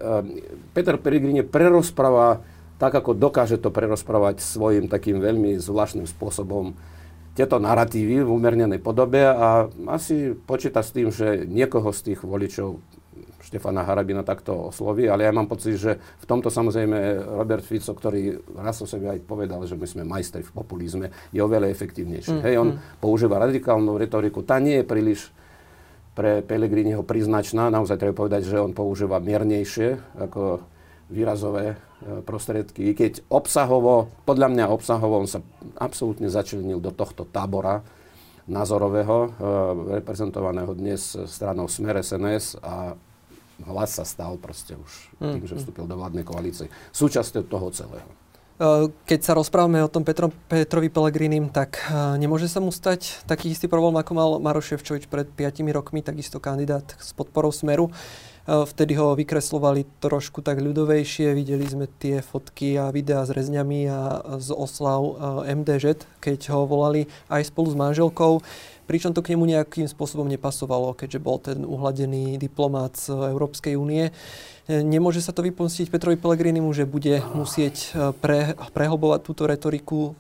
Peter 0.71 0.95
Pellegrini 0.95 1.43
prerozpráva 1.43 2.47
tak, 2.79 2.95
ako 2.95 3.19
dokáže 3.19 3.59
to 3.59 3.75
prerozprávať 3.75 4.39
svojim 4.39 4.87
takým 4.87 5.19
veľmi 5.19 5.59
zvláštnym 5.59 6.07
spôsobom 6.07 6.79
tieto 7.35 7.59
narratívy 7.59 8.23
v 8.23 8.31
umernenej 8.31 8.79
podobe 8.79 9.27
a 9.27 9.67
asi 9.91 10.35
počíta 10.35 10.87
s 10.87 10.95
tým, 10.95 11.11
že 11.11 11.47
niekoho 11.47 11.91
z 11.91 12.15
tých 12.15 12.21
voličov 12.23 12.79
Štefana 13.51 13.83
Harabina 13.83 14.23
takto 14.23 14.71
osloví, 14.71 15.11
ale 15.11 15.27
ja 15.27 15.35
mám 15.35 15.51
pocit, 15.51 15.75
že 15.75 15.99
v 15.99 16.27
tomto 16.31 16.55
samozrejme 16.55 17.19
Robert 17.35 17.67
Fico, 17.67 17.91
ktorý 17.91 18.39
raz 18.55 18.79
o 18.79 18.87
sebe 18.87 19.11
aj 19.11 19.27
povedal, 19.27 19.59
že 19.67 19.75
my 19.75 19.87
sme 19.91 20.03
majstri 20.07 20.47
v 20.47 20.55
populizme, 20.55 21.11
je 21.35 21.43
oveľa 21.43 21.67
efektívnejší. 21.75 22.39
Mm, 22.39 22.43
Hej, 22.47 22.55
on 22.63 22.69
mm. 22.79 23.03
používa 23.03 23.43
radikálnu 23.43 23.99
retoriku, 23.99 24.47
tá 24.47 24.63
nie 24.63 24.79
je 24.79 24.87
príliš 24.87 25.35
pre 26.15 26.47
Pelegriniho 26.47 27.03
príznačná. 27.03 27.75
Naozaj 27.75 27.99
treba 27.99 28.15
povedať, 28.15 28.47
že 28.47 28.63
on 28.63 28.71
používa 28.71 29.19
miernejšie 29.19 29.99
ako 30.31 30.63
výrazové 31.11 31.75
e, 31.75 31.77
prostriedky. 32.23 32.87
I 32.87 32.93
keď 32.95 33.27
obsahovo, 33.35 34.15
podľa 34.23 34.47
mňa 34.55 34.65
obsahovo, 34.71 35.19
on 35.19 35.27
sa 35.27 35.43
absolútne 35.75 36.31
začlenil 36.31 36.79
do 36.79 36.95
tohto 36.95 37.27
tábora 37.27 37.83
názorového, 38.47 39.17
e, 39.27 39.29
reprezentovaného 39.99 40.71
dnes 40.79 41.19
stranou 41.27 41.67
Smer 41.67 41.99
SNS 41.99 42.63
a 42.63 42.95
hlas 43.67 43.97
sa 43.97 44.05
stal 44.05 44.37
proste 44.37 44.77
už 44.77 44.93
tým, 45.21 45.45
že 45.45 45.57
mm. 45.57 45.61
vstúpil 45.61 45.85
do 45.89 45.97
vládnej 45.97 46.25
koalície. 46.25 46.73
Súčasťou 46.93 47.45
toho 47.49 47.69
celého. 47.73 48.11
E, 48.61 48.93
keď 49.09 49.21
sa 49.25 49.33
rozprávame 49.33 49.81
o 49.81 49.89
tom 49.89 50.05
Petro, 50.05 50.29
Petrovi 50.49 50.93
Pelegrinim, 50.93 51.49
tak 51.49 51.81
e, 51.89 52.21
nemôže 52.21 52.45
sa 52.47 52.61
mu 52.61 52.69
stať 52.69 53.25
taký 53.25 53.49
istý 53.53 53.73
problém, 53.73 53.97
ako 53.97 54.13
mal 54.13 54.31
Maroš 54.37 54.77
Ševčovič 54.77 55.09
pred 55.09 55.25
5 55.33 55.65
rokmi, 55.73 56.05
takisto 56.05 56.37
kandidát 56.37 56.85
s 57.01 57.17
podporou 57.17 57.49
Smeru. 57.49 57.89
E, 57.89 58.30
vtedy 58.47 58.97
ho 58.97 59.13
vykreslovali 59.19 59.85
trošku 59.99 60.41
tak 60.41 60.63
ľudovejšie, 60.63 61.37
videli 61.37 61.67
sme 61.67 61.91
tie 62.01 62.25
fotky 62.25 62.79
a 62.81 62.93
videá 62.95 63.25
s 63.27 63.35
rezňami 63.35 63.81
a 63.91 64.01
z 64.41 64.49
oslav 64.55 65.01
MDŽ, 65.45 66.05
keď 66.23 66.53
ho 66.55 66.65
volali 66.65 67.11
aj 67.29 67.53
spolu 67.53 67.69
s 67.73 67.77
manželkou 67.77 68.41
pričom 68.91 69.15
to 69.15 69.23
k 69.23 69.39
nemu 69.39 69.47
nejakým 69.47 69.87
spôsobom 69.87 70.27
nepasovalo, 70.27 70.99
keďže 70.99 71.23
bol 71.23 71.39
ten 71.39 71.63
uhladený 71.63 72.43
diplomát 72.43 72.91
z 72.99 73.15
Európskej 73.15 73.79
únie. 73.79 74.11
Nemôže 74.67 75.23
sa 75.23 75.31
to 75.31 75.47
vypomstiť 75.47 75.95
Petrovi 75.95 76.19
Pellegrinimu, 76.19 76.75
že 76.75 76.91
bude 76.91 77.23
musieť 77.35 77.95
e, 77.95 78.11
pre, 78.19 78.59
prehlbovať 78.75 79.21
túto 79.23 79.47
retoriku 79.47 80.11
e, 80.11 80.13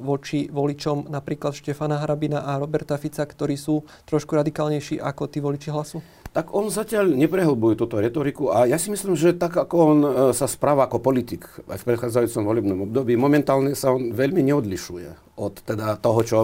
voči 0.00 0.48
voličom 0.52 1.08
napríklad 1.08 1.56
Štefana 1.56 2.00
Hrabina 2.04 2.44
a 2.44 2.60
Roberta 2.60 3.00
Fica, 3.00 3.24
ktorí 3.24 3.56
sú 3.56 3.84
trošku 4.04 4.36
radikálnejší 4.36 5.00
ako 5.00 5.28
tí 5.28 5.40
voliči 5.40 5.72
hlasu? 5.72 6.00
Tak 6.36 6.52
on 6.52 6.68
zatiaľ 6.68 7.16
neprehlbuje 7.16 7.80
túto 7.80 7.96
retoriku 7.96 8.52
a 8.52 8.68
ja 8.68 8.76
si 8.76 8.92
myslím, 8.92 9.16
že 9.16 9.32
tak 9.32 9.56
ako 9.56 9.74
on 9.80 9.98
e, 10.04 10.10
sa 10.36 10.44
správa 10.44 10.84
ako 10.84 11.00
politik 11.00 11.48
aj 11.64 11.80
v 11.80 11.86
predchádzajúcom 11.88 12.42
volebnom 12.44 12.78
období, 12.84 13.16
momentálne 13.16 13.72
sa 13.72 13.96
on 13.96 14.12
veľmi 14.12 14.44
neodlišuje 14.44 15.40
od 15.40 15.54
teda 15.64 15.96
toho, 15.96 16.20
čo, 16.20 16.38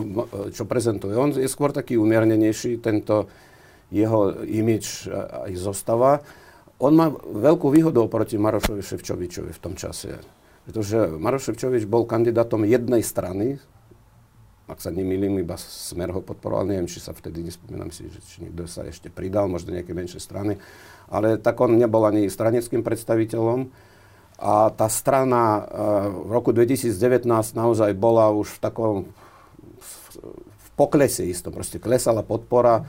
čo 0.48 0.64
prezentuje. 0.64 1.12
On 1.12 1.28
je 1.28 1.44
skôr 1.44 1.76
taký 1.76 2.00
umiernenejší, 2.00 2.80
tento 2.80 3.28
jeho 3.92 4.40
imič 4.48 5.12
aj 5.12 5.52
zostava 5.60 6.24
on 6.82 6.98
má 6.98 7.06
veľkú 7.14 7.70
výhodu 7.70 8.02
oproti 8.02 8.34
Marošovi 8.34 8.82
Ševčovičovi 8.82 9.54
v 9.54 9.62
tom 9.62 9.78
čase. 9.78 10.18
Pretože 10.66 11.14
Maroš 11.14 11.54
Ševčovič 11.54 11.86
bol 11.86 12.10
kandidátom 12.10 12.66
jednej 12.66 13.06
strany, 13.06 13.62
ak 14.70 14.78
sa 14.78 14.94
nemýlim, 14.94 15.42
iba 15.42 15.58
Smer 15.58 16.14
ho 16.14 16.22
podporoval, 16.22 16.70
neviem, 16.70 16.86
či 16.86 17.02
sa 17.02 17.10
vtedy, 17.10 17.42
nespomínam 17.42 17.90
si, 17.90 18.06
že 18.06 18.22
či 18.22 18.46
niekto 18.46 18.64
sa 18.70 18.86
ešte 18.86 19.10
pridal, 19.10 19.50
možno 19.50 19.74
nejaké 19.74 19.90
menšie 19.92 20.22
strany, 20.22 20.56
ale 21.10 21.36
tak 21.36 21.58
on 21.58 21.74
nebol 21.74 22.06
ani 22.06 22.30
straneckým 22.30 22.86
predstaviteľom. 22.86 23.68
A 24.42 24.74
tá 24.74 24.90
strana 24.90 25.62
v 26.10 26.30
roku 26.34 26.50
2019 26.50 27.26
naozaj 27.54 27.94
bola 27.94 28.30
už 28.34 28.58
v 28.58 28.62
takom 28.62 28.94
v 30.42 30.68
poklese 30.74 31.22
istom, 31.28 31.54
proste 31.54 31.78
klesala 31.78 32.26
podpora 32.26 32.82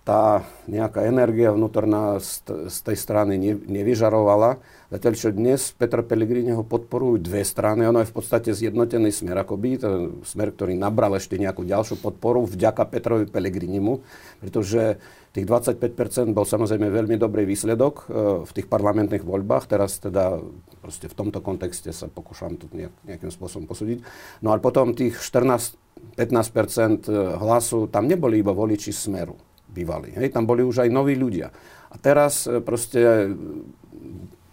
tá 0.00 0.48
nejaká 0.64 1.04
energia 1.04 1.52
vnútorná 1.52 2.16
z, 2.24 2.40
z 2.72 2.76
tej 2.80 2.96
strany 2.96 3.36
ne, 3.36 3.52
nevyžarovala. 3.52 4.56
Zatiaľ, 4.90 5.12
čo 5.14 5.28
dnes 5.30 5.70
Petra 5.76 6.00
Pellegrini 6.00 6.56
ho 6.56 6.64
podporujú 6.64 7.20
dve 7.20 7.44
strany, 7.44 7.84
ono 7.84 8.00
je 8.02 8.08
v 8.08 8.16
podstate 8.16 8.50
zjednotený 8.50 9.12
smer 9.12 9.44
akoby, 9.44 9.78
to 9.78 10.18
smer, 10.24 10.50
ktorý 10.50 10.74
nabral 10.74 11.14
ešte 11.14 11.36
nejakú 11.36 11.62
ďalšiu 11.68 12.00
podporu 12.00 12.48
vďaka 12.48 12.88
Petrovi 12.88 13.28
Pellegrinimu, 13.28 14.00
pretože 14.40 14.98
tých 15.30 15.46
25% 15.46 16.34
bol 16.34 16.42
samozrejme 16.48 16.90
veľmi 16.90 17.14
dobrý 17.20 17.46
výsledok 17.46 17.94
e, 18.02 18.04
v 18.42 18.50
tých 18.50 18.66
parlamentných 18.66 19.22
voľbách, 19.22 19.70
teraz 19.70 20.02
teda 20.02 20.42
proste 20.82 21.06
v 21.06 21.14
tomto 21.14 21.38
kontexte 21.38 21.92
sa 21.94 22.10
pokúšam 22.10 22.58
to 22.58 22.66
nejak, 22.74 22.90
nejakým 23.06 23.30
spôsobom 23.30 23.70
posúdiť. 23.70 24.02
No 24.42 24.50
ale 24.50 24.58
potom 24.58 24.90
tých 24.90 25.22
14-15% 25.22 27.06
hlasu, 27.38 27.86
tam 27.92 28.10
neboli 28.10 28.42
iba 28.42 28.50
voliči 28.50 28.90
smeru 28.90 29.38
bývali. 29.70 30.12
Hej, 30.18 30.34
tam 30.34 30.44
boli 30.44 30.66
už 30.66 30.84
aj 30.84 30.90
noví 30.90 31.14
ľudia. 31.14 31.54
A 31.90 31.96
teraz 31.98 32.44
e, 32.44 32.58
proste 32.60 33.32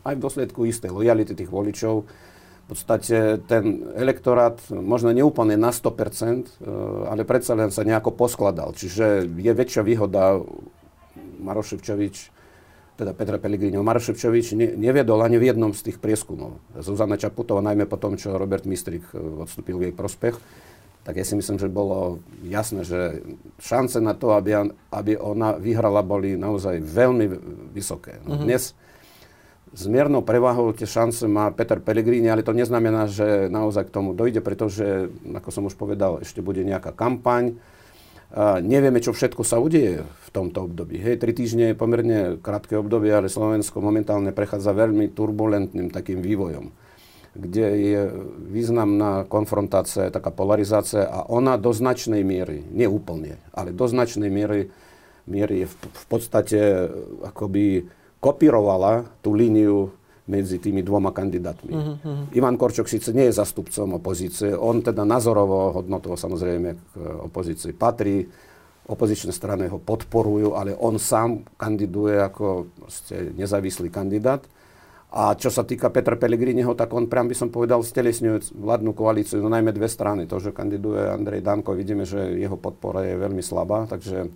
aj 0.08 0.14
v 0.16 0.24
dôsledku 0.24 0.64
istej 0.64 0.94
lojality 0.94 1.36
tých 1.36 1.52
voličov 1.52 2.08
v 2.68 2.76
podstate 2.76 3.40
ten 3.48 3.80
elektorát 3.96 4.60
možno 4.76 5.16
neúplne 5.16 5.56
na 5.56 5.72
100%, 5.72 5.88
e, 5.88 6.68
ale 7.08 7.24
predsa 7.24 7.56
len 7.56 7.72
sa 7.72 7.88
nejako 7.88 8.12
poskladal. 8.12 8.76
Čiže 8.76 9.24
je 9.24 9.54
väčšia 9.56 9.88
výhoda 9.88 10.36
Maroš 11.40 11.80
Ševčovič, 11.80 12.16
teda 13.00 13.16
Petra 13.16 13.40
Pellegrino. 13.40 13.80
Maroš 13.88 14.12
Ševčovič 14.12 14.60
ne, 14.60 14.76
neviedol 14.76 15.24
ani 15.24 15.40
v 15.40 15.48
jednom 15.48 15.72
z 15.72 15.88
tých 15.88 16.04
prieskumov. 16.04 16.60
Zuzana 16.76 17.16
Čaputová, 17.16 17.64
najmä 17.64 17.88
po 17.88 17.96
tom, 17.96 18.20
čo 18.20 18.36
Robert 18.36 18.68
Mistrik 18.68 19.08
e, 19.16 19.48
odstúpil 19.48 19.80
v 19.80 19.84
jej 19.88 19.96
prospech, 19.96 20.36
tak 21.08 21.16
ja 21.16 21.24
si 21.24 21.40
myslím, 21.40 21.56
že 21.56 21.72
bolo 21.72 22.20
jasné, 22.44 22.84
že 22.84 23.24
šance 23.64 24.04
na 24.04 24.12
to, 24.12 24.36
aby, 24.36 24.76
aby 24.92 25.16
ona 25.16 25.56
vyhrala, 25.56 26.04
boli 26.04 26.36
naozaj 26.36 26.84
veľmi 26.84 27.32
vysoké. 27.72 28.20
No, 28.28 28.36
mm-hmm. 28.36 28.44
Dnes 28.44 28.76
s 29.72 29.84
miernou 29.88 30.20
prevahou 30.20 30.76
tie 30.76 30.84
šance 30.84 31.24
má 31.32 31.48
Peter 31.56 31.80
Pellegrini, 31.80 32.28
ale 32.28 32.44
to 32.44 32.52
neznamená, 32.52 33.08
že 33.08 33.48
naozaj 33.48 33.88
k 33.88 33.96
tomu 33.96 34.12
dojde, 34.12 34.44
pretože, 34.44 35.08
ako 35.32 35.48
som 35.48 35.64
už 35.72 35.80
povedal, 35.80 36.20
ešte 36.20 36.44
bude 36.44 36.68
nejaká 36.68 36.92
kampaň. 36.92 37.56
A 38.36 38.60
nevieme, 38.60 39.00
čo 39.00 39.16
všetko 39.16 39.48
sa 39.48 39.64
udeje 39.64 40.04
v 40.04 40.30
tomto 40.36 40.68
období. 40.68 41.00
Hej, 41.00 41.24
tri 41.24 41.32
týždne 41.32 41.72
je 41.72 41.80
pomerne 41.80 42.36
krátke 42.36 42.76
obdobie, 42.76 43.16
ale 43.16 43.32
Slovensko 43.32 43.80
momentálne 43.80 44.36
prechádza 44.36 44.76
veľmi 44.76 45.16
turbulentným 45.16 45.88
takým 45.88 46.20
vývojom 46.20 46.87
kde 47.38 47.68
je 47.78 48.02
významná 48.50 49.30
konfrontácia, 49.30 50.10
taká 50.10 50.34
polarizácia 50.34 51.06
a 51.06 51.30
ona 51.30 51.54
do 51.56 51.70
značnej 51.70 52.26
miery, 52.26 52.66
nie 52.74 52.90
úplne, 52.90 53.38
ale 53.54 53.70
do 53.70 53.86
značnej 53.86 54.34
miery, 54.34 54.74
miery 55.30 55.70
v, 55.70 55.74
v 55.78 56.06
podstate 56.10 56.90
akoby 57.22 57.86
kopírovala 58.18 59.06
tú 59.22 59.38
líniu 59.38 59.94
medzi 60.28 60.60
tými 60.60 60.84
dvoma 60.84 61.16
kandidátmi. 61.16 61.72
Mm-hmm. 61.72 62.36
Ivan 62.36 62.60
Korčok 62.60 62.90
síce 62.92 63.16
nie 63.16 63.32
je 63.32 63.40
zastupcom 63.40 63.96
opozície, 63.96 64.52
on 64.52 64.84
teda 64.84 65.08
nazorovo, 65.08 65.72
hodnotovo 65.78 66.20
samozrejme 66.20 66.70
k 66.76 66.80
opozícii 67.24 67.72
patrí, 67.72 68.28
opozičné 68.88 69.32
strany 69.32 69.68
ho 69.72 69.80
podporujú, 69.80 70.56
ale 70.56 70.76
on 70.76 71.00
sám 71.00 71.44
kandiduje 71.60 72.20
ako 72.20 72.72
nezávislý 73.36 73.88
kandidát. 73.92 74.44
A 75.08 75.40
čo 75.40 75.48
sa 75.48 75.64
týka 75.64 75.88
Petra 75.88 76.20
Pellegriniho, 76.20 76.76
tak 76.76 76.92
on 76.92 77.08
priam 77.08 77.32
by 77.32 77.36
som 77.36 77.48
povedal 77.48 77.80
stelesňuje 77.80 78.52
vládnu 78.60 78.92
koalíciu, 78.92 79.40
no 79.40 79.48
najmä 79.48 79.72
dve 79.72 79.88
strany. 79.88 80.28
To, 80.28 80.36
že 80.44 80.52
kandiduje 80.52 81.00
Andrej 81.00 81.48
Danko, 81.48 81.72
vidíme, 81.72 82.04
že 82.04 82.36
jeho 82.36 82.60
podpora 82.60 83.08
je 83.08 83.16
veľmi 83.16 83.40
slabá, 83.40 83.88
takže 83.88 84.28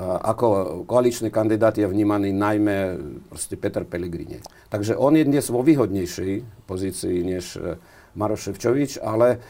ako 0.00 0.46
koaličný 0.88 1.28
kandidát 1.28 1.76
je 1.76 1.84
vnímaný 1.84 2.32
najmä 2.32 2.96
proste 3.28 3.60
Peter 3.60 3.84
Pellegrini. 3.84 4.40
Takže 4.72 4.96
on 4.96 5.12
je 5.16 5.28
dnes 5.28 5.44
vo 5.52 5.60
výhodnejšej 5.60 6.64
pozícii 6.64 7.16
než 7.20 7.60
e, 7.60 7.76
Maroš 8.16 8.48
Ševčovič, 8.48 9.04
ale 9.04 9.44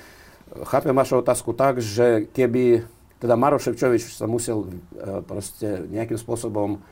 chápem 0.66 0.90
vašu 0.90 1.22
otázku 1.22 1.54
tak, 1.54 1.78
že 1.78 2.26
keby 2.34 2.82
teda 3.22 3.38
Maroš 3.38 3.70
sa 4.18 4.26
musel 4.26 4.66
e, 4.66 5.22
proste 5.22 5.86
nejakým 5.86 6.18
spôsobom 6.18 6.82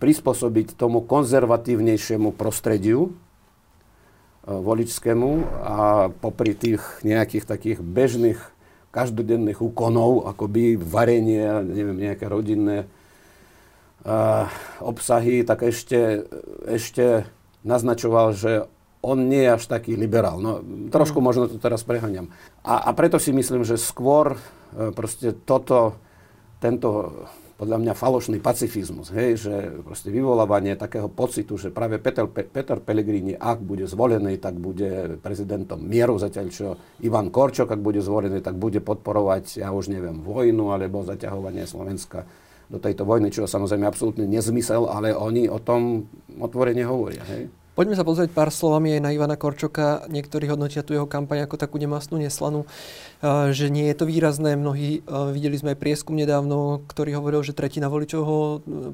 prispôsobiť 0.00 0.74
tomu 0.74 1.04
konzervatívnejšiemu 1.04 2.32
prostrediu 2.32 3.06
e, 3.06 3.10
voličskému 4.48 5.30
a 5.60 6.08
popri 6.08 6.56
tých 6.56 6.80
nejakých 7.04 7.44
takých 7.44 7.78
bežných 7.84 8.40
každodenných 8.90 9.62
úkonov, 9.62 10.26
akoby 10.26 10.74
varenie, 10.74 11.46
neviem, 11.62 12.10
nejaké 12.10 12.26
rodinné 12.26 12.90
uh, 14.02 14.50
obsahy, 14.82 15.46
tak 15.46 15.62
ešte, 15.62 16.26
ešte 16.66 17.22
naznačoval, 17.62 18.34
že 18.34 18.66
on 19.00 19.30
nie 19.30 19.46
je 19.46 19.54
až 19.56 19.64
taký 19.70 19.94
liberál. 19.94 20.42
No, 20.42 20.60
trošku 20.90 21.22
mm. 21.22 21.24
možno 21.24 21.44
to 21.46 21.62
teraz 21.62 21.86
preháňam. 21.86 22.34
A, 22.66 22.82
a 22.82 22.90
preto 22.92 23.16
si 23.22 23.30
myslím, 23.30 23.62
že 23.62 23.78
skôr 23.78 24.34
uh, 24.34 24.90
proste 24.90 25.38
toto, 25.38 25.94
tento 26.58 27.14
podľa 27.60 27.76
mňa 27.76 27.92
falošný 27.92 28.40
pacifizmus, 28.40 29.12
hej, 29.12 29.36
že 29.36 29.54
proste 29.84 30.08
vyvolávanie 30.08 30.80
takého 30.80 31.12
pocitu, 31.12 31.60
že 31.60 31.68
práve 31.68 32.00
Peter, 32.00 32.24
Pe, 32.24 32.48
Peter 32.48 32.80
Pellegrini, 32.80 33.36
ak 33.36 33.60
bude 33.60 33.84
zvolený, 33.84 34.40
tak 34.40 34.56
bude 34.56 35.20
prezidentom 35.20 35.76
mieru, 35.76 36.16
zatiaľ 36.16 36.46
čo 36.48 36.80
Ivan 37.04 37.28
Korčok, 37.28 37.68
ak 37.68 37.84
bude 37.84 38.00
zvolený, 38.00 38.40
tak 38.40 38.56
bude 38.56 38.80
podporovať, 38.80 39.60
ja 39.60 39.76
už 39.76 39.92
neviem, 39.92 40.24
vojnu 40.24 40.72
alebo 40.72 41.04
zaťahovanie 41.04 41.68
Slovenska 41.68 42.24
do 42.72 42.80
tejto 42.80 43.04
vojny, 43.04 43.28
čo 43.28 43.44
samozrejme 43.44 43.84
absolútne 43.84 44.24
nezmysel, 44.24 44.88
ale 44.88 45.12
oni 45.12 45.52
o 45.52 45.60
tom 45.60 46.08
otvorene 46.40 46.88
hovoria. 46.88 47.20
Hej? 47.28 47.59
Poďme 47.70 47.96
sa 47.96 48.04
pozrieť 48.04 48.34
pár 48.34 48.52
slovami 48.52 48.98
aj 48.98 49.00
na 49.00 49.14
Ivana 49.14 49.40
Korčoka. 49.40 50.04
Niektorí 50.10 50.50
hodnotia 50.52 50.84
tu 50.84 50.92
jeho 50.92 51.08
kampaň 51.08 51.48
ako 51.48 51.56
takú 51.56 51.80
nemasnú, 51.80 52.20
neslanú, 52.20 52.68
že 53.54 53.72
nie 53.72 53.88
je 53.88 53.96
to 53.96 54.04
výrazné. 54.04 54.58
Mnohí 54.58 55.00
videli 55.32 55.56
sme 55.56 55.72
aj 55.72 55.80
prieskum 55.80 56.18
nedávno, 56.18 56.84
ktorý 56.90 57.16
hovoril, 57.16 57.40
že 57.40 57.56
tretina 57.56 57.88
voličov 57.88 58.20
ho 58.20 58.38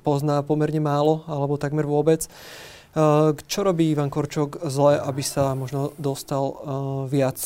pozná 0.06 0.44
pomerne 0.46 0.78
málo, 0.78 1.26
alebo 1.26 1.58
takmer 1.58 1.82
vôbec. 1.82 2.30
Čo 3.50 3.60
robí 3.66 3.90
Ivan 3.90 4.12
Korčok 4.12 4.62
zle, 4.70 5.02
aby 5.02 5.24
sa 5.24 5.58
možno 5.58 5.90
dostal 5.98 6.54
viac 7.10 7.42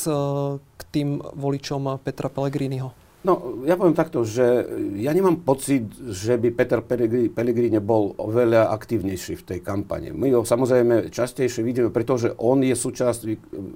k 0.76 0.82
tým 0.92 1.24
voličom 1.24 2.04
Petra 2.04 2.28
Pellegriniho? 2.28 2.99
No, 3.20 3.60
ja 3.68 3.76
poviem 3.76 3.92
takto, 3.92 4.24
že 4.24 4.64
ja 4.96 5.12
nemám 5.12 5.44
pocit, 5.44 5.92
že 5.92 6.40
by 6.40 6.56
Peter 6.56 6.80
Pellegrini 6.80 7.76
bol 7.76 8.16
oveľa 8.16 8.72
aktívnejší 8.72 9.36
v 9.36 9.44
tej 9.44 9.58
kampane. 9.60 10.08
My 10.16 10.32
ho 10.32 10.40
samozrejme 10.40 11.12
častejšie 11.12 11.60
vidíme, 11.60 11.92
pretože 11.92 12.32
on 12.40 12.64
je 12.64 12.72
súčasť, 12.72 13.20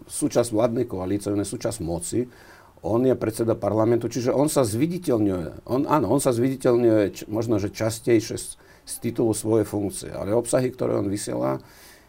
súčasť 0.08 0.48
vládnej 0.48 0.88
koalície, 0.88 1.28
on 1.28 1.44
je 1.44 1.52
súčasť 1.52 1.78
moci, 1.84 2.24
on 2.80 3.04
je 3.04 3.12
predseda 3.12 3.52
parlamentu, 3.52 4.08
čiže 4.08 4.32
on 4.32 4.48
sa 4.48 4.64
zviditeľňuje. 4.64 5.68
On, 5.68 5.84
áno, 5.92 6.08
on 6.08 6.24
sa 6.24 6.32
zviditeľňuje 6.32 7.28
možno, 7.28 7.60
že 7.60 7.68
častejšie 7.68 8.36
z, 8.40 8.56
z 8.60 8.94
titulu 9.04 9.36
svojej 9.36 9.68
funkcie, 9.68 10.08
ale 10.08 10.32
obsahy, 10.32 10.72
ktoré 10.72 10.96
on 10.96 11.12
vysiela, 11.12 11.60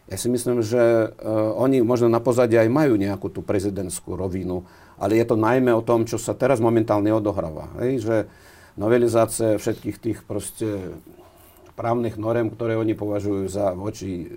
ja 0.05 0.17
si 0.21 0.29
myslím, 0.29 0.61
že 0.61 1.09
uh, 1.09 1.53
oni 1.57 1.81
možno 1.81 2.09
na 2.09 2.21
pozadí 2.21 2.57
aj 2.57 2.69
majú 2.69 2.93
nejakú 2.93 3.33
tú 3.33 3.41
prezidentskú 3.41 4.13
rovinu 4.13 4.65
ale 4.95 5.19
je 5.19 5.25
to 5.27 5.35
najmä 5.35 5.71
o 5.75 5.83
tom, 5.83 6.07
čo 6.07 6.15
sa 6.15 6.35
teraz 6.35 6.63
momentálne 6.63 7.11
odohráva. 7.11 7.67
Hej, 7.83 8.07
že 8.07 8.15
novelizácia 8.79 9.59
všetkých 9.59 9.97
tých 9.99 10.19
proste 10.23 10.95
právnych 11.75 12.15
norem, 12.15 12.47
ktoré 12.47 12.79
oni 12.79 12.95
považujú 12.95 13.51
za 13.51 13.75
voči, 13.75 14.31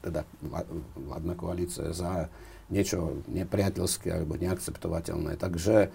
teda 0.00 0.24
vládna 0.96 1.34
koalícia, 1.36 1.92
za 1.92 2.32
niečo 2.72 3.20
nepriateľské 3.28 4.08
alebo 4.08 4.40
neakceptovateľné. 4.40 5.36
Takže 5.36 5.92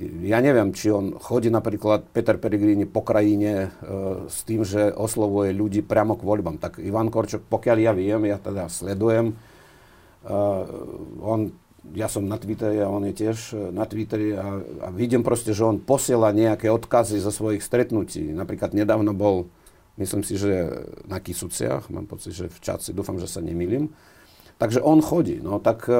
ja 0.00 0.40
neviem, 0.40 0.72
či 0.72 0.88
on 0.88 1.20
chodí 1.20 1.52
napríklad 1.52 2.08
Peter 2.16 2.40
Peregrini 2.40 2.88
po 2.88 3.04
krajine 3.04 3.68
e, 3.68 3.68
s 4.24 4.40
tým, 4.48 4.64
že 4.64 4.88
oslovuje 4.88 5.52
ľudí 5.52 5.84
priamo 5.84 6.16
k 6.16 6.24
voľbám. 6.24 6.56
Tak 6.56 6.80
Ivan 6.80 7.12
Korčok, 7.12 7.44
pokiaľ 7.44 7.76
ja 7.76 7.92
viem, 7.92 8.24
ja 8.24 8.40
teda 8.40 8.72
sledujem, 8.72 9.32
e, 9.32 9.34
on 11.20 11.52
ja 11.90 12.06
som 12.06 12.22
na 12.30 12.38
Twitteri 12.38 12.78
a 12.78 12.86
on 12.86 13.02
je 13.10 13.14
tiež 13.26 13.38
e, 13.52 13.74
na 13.74 13.84
Twitteri 13.84 14.38
a, 14.38 14.62
a 14.86 14.88
vidím 14.94 15.26
proste, 15.26 15.50
že 15.50 15.66
on 15.66 15.82
posiela 15.82 16.30
nejaké 16.30 16.70
odkazy 16.70 17.18
zo 17.18 17.34
svojich 17.34 17.60
stretnutí. 17.60 18.30
Napríklad 18.30 18.72
nedávno 18.72 19.10
bol, 19.12 19.50
myslím 19.98 20.22
si, 20.22 20.38
že 20.38 20.86
na 21.10 21.18
Kisuciach, 21.18 21.90
mám 21.90 22.06
pocit, 22.06 22.32
že 22.32 22.46
v 22.46 22.58
Čaci, 22.62 22.94
dúfam, 22.94 23.18
že 23.18 23.26
sa 23.26 23.42
nemýlim. 23.42 23.90
Takže 24.62 24.78
on 24.78 25.02
chodí. 25.02 25.42
No 25.42 25.58
tak 25.58 25.90
e, 25.90 25.98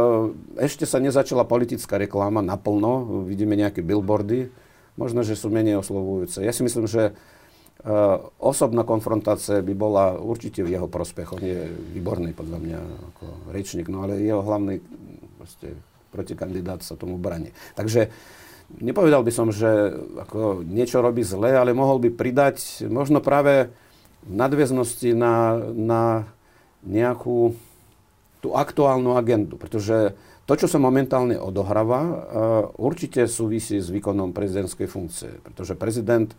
ešte 0.62 0.86
sa 0.86 1.02
nezačala 1.02 1.42
politická 1.42 1.98
reklama 1.98 2.46
naplno, 2.46 3.26
vidíme 3.26 3.58
nejaké 3.58 3.82
billboardy, 3.82 4.54
možno, 4.94 5.26
že 5.26 5.34
sú 5.34 5.50
menej 5.50 5.82
oslovujúce. 5.82 6.46
Ja 6.46 6.54
si 6.54 6.62
myslím, 6.62 6.84
že 6.84 7.16
uh, 7.16 8.20
osobná 8.36 8.84
konfrontácia 8.84 9.64
by 9.64 9.72
bola 9.72 10.20
určite 10.20 10.60
v 10.60 10.76
jeho 10.76 10.84
prospech. 10.84 11.32
On 11.32 11.40
je 11.40 11.64
výborný 11.96 12.36
podľa 12.36 12.58
mňa 12.60 12.80
ako 13.08 13.24
rečník, 13.56 13.88
no 13.88 14.04
ale 14.04 14.20
jeho 14.20 14.44
hlavný 14.44 14.84
proste 15.40 15.72
protikandidát 16.12 16.84
sa 16.84 16.92
tomu 16.92 17.16
brani. 17.16 17.56
Takže 17.72 18.12
nepovedal 18.84 19.24
by 19.24 19.32
som, 19.32 19.48
že 19.48 19.96
ako 20.28 20.60
niečo 20.60 21.00
robí 21.00 21.24
zle, 21.24 21.56
ale 21.56 21.72
mohol 21.72 22.04
by 22.04 22.12
pridať 22.12 22.84
možno 22.92 23.24
práve 23.24 23.72
v 24.28 24.32
nadväznosti 24.36 25.16
na, 25.16 25.56
na 25.72 26.02
nejakú 26.84 27.56
tú 28.42 28.58
aktuálnu 28.58 29.14
agendu, 29.14 29.54
pretože 29.54 30.18
to, 30.44 30.58
čo 30.58 30.66
sa 30.66 30.82
momentálne 30.82 31.38
odohráva, 31.38 32.00
uh, 32.02 32.16
určite 32.82 33.30
súvisí 33.30 33.78
s 33.78 33.88
výkonom 33.88 34.34
prezidentskej 34.34 34.88
funkcie, 34.90 35.30
pretože 35.46 35.78
prezident, 35.78 36.34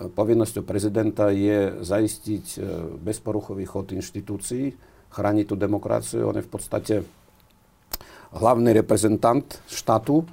povinnosťou 0.00 0.64
prezidenta 0.64 1.28
je 1.28 1.84
zaistiť 1.84 2.44
uh, 2.56 2.64
bezporuchový 2.96 3.68
chod 3.68 3.92
inštitúcií, 3.92 4.72
chrániť 5.12 5.44
tú 5.44 5.54
demokraciu. 5.60 6.32
On 6.32 6.36
je 6.36 6.44
v 6.44 6.50
podstate 6.50 6.94
hlavný 8.32 8.72
reprezentant 8.72 9.46
štátu, 9.68 10.24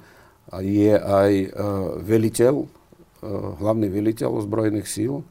je 0.60 0.94
aj 0.94 1.30
e, 1.32 1.48
veliteľ, 2.04 2.54
e, 2.62 2.66
hlavný 3.58 3.88
veliteľ 3.88 4.44
ozbrojených 4.44 4.86
síl. 4.86 5.14
E, 5.20 5.24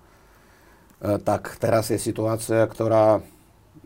tak 1.21 1.55
teraz 1.61 1.93
je 1.93 1.99
situácia, 2.01 2.65
ktorá, 2.65 3.21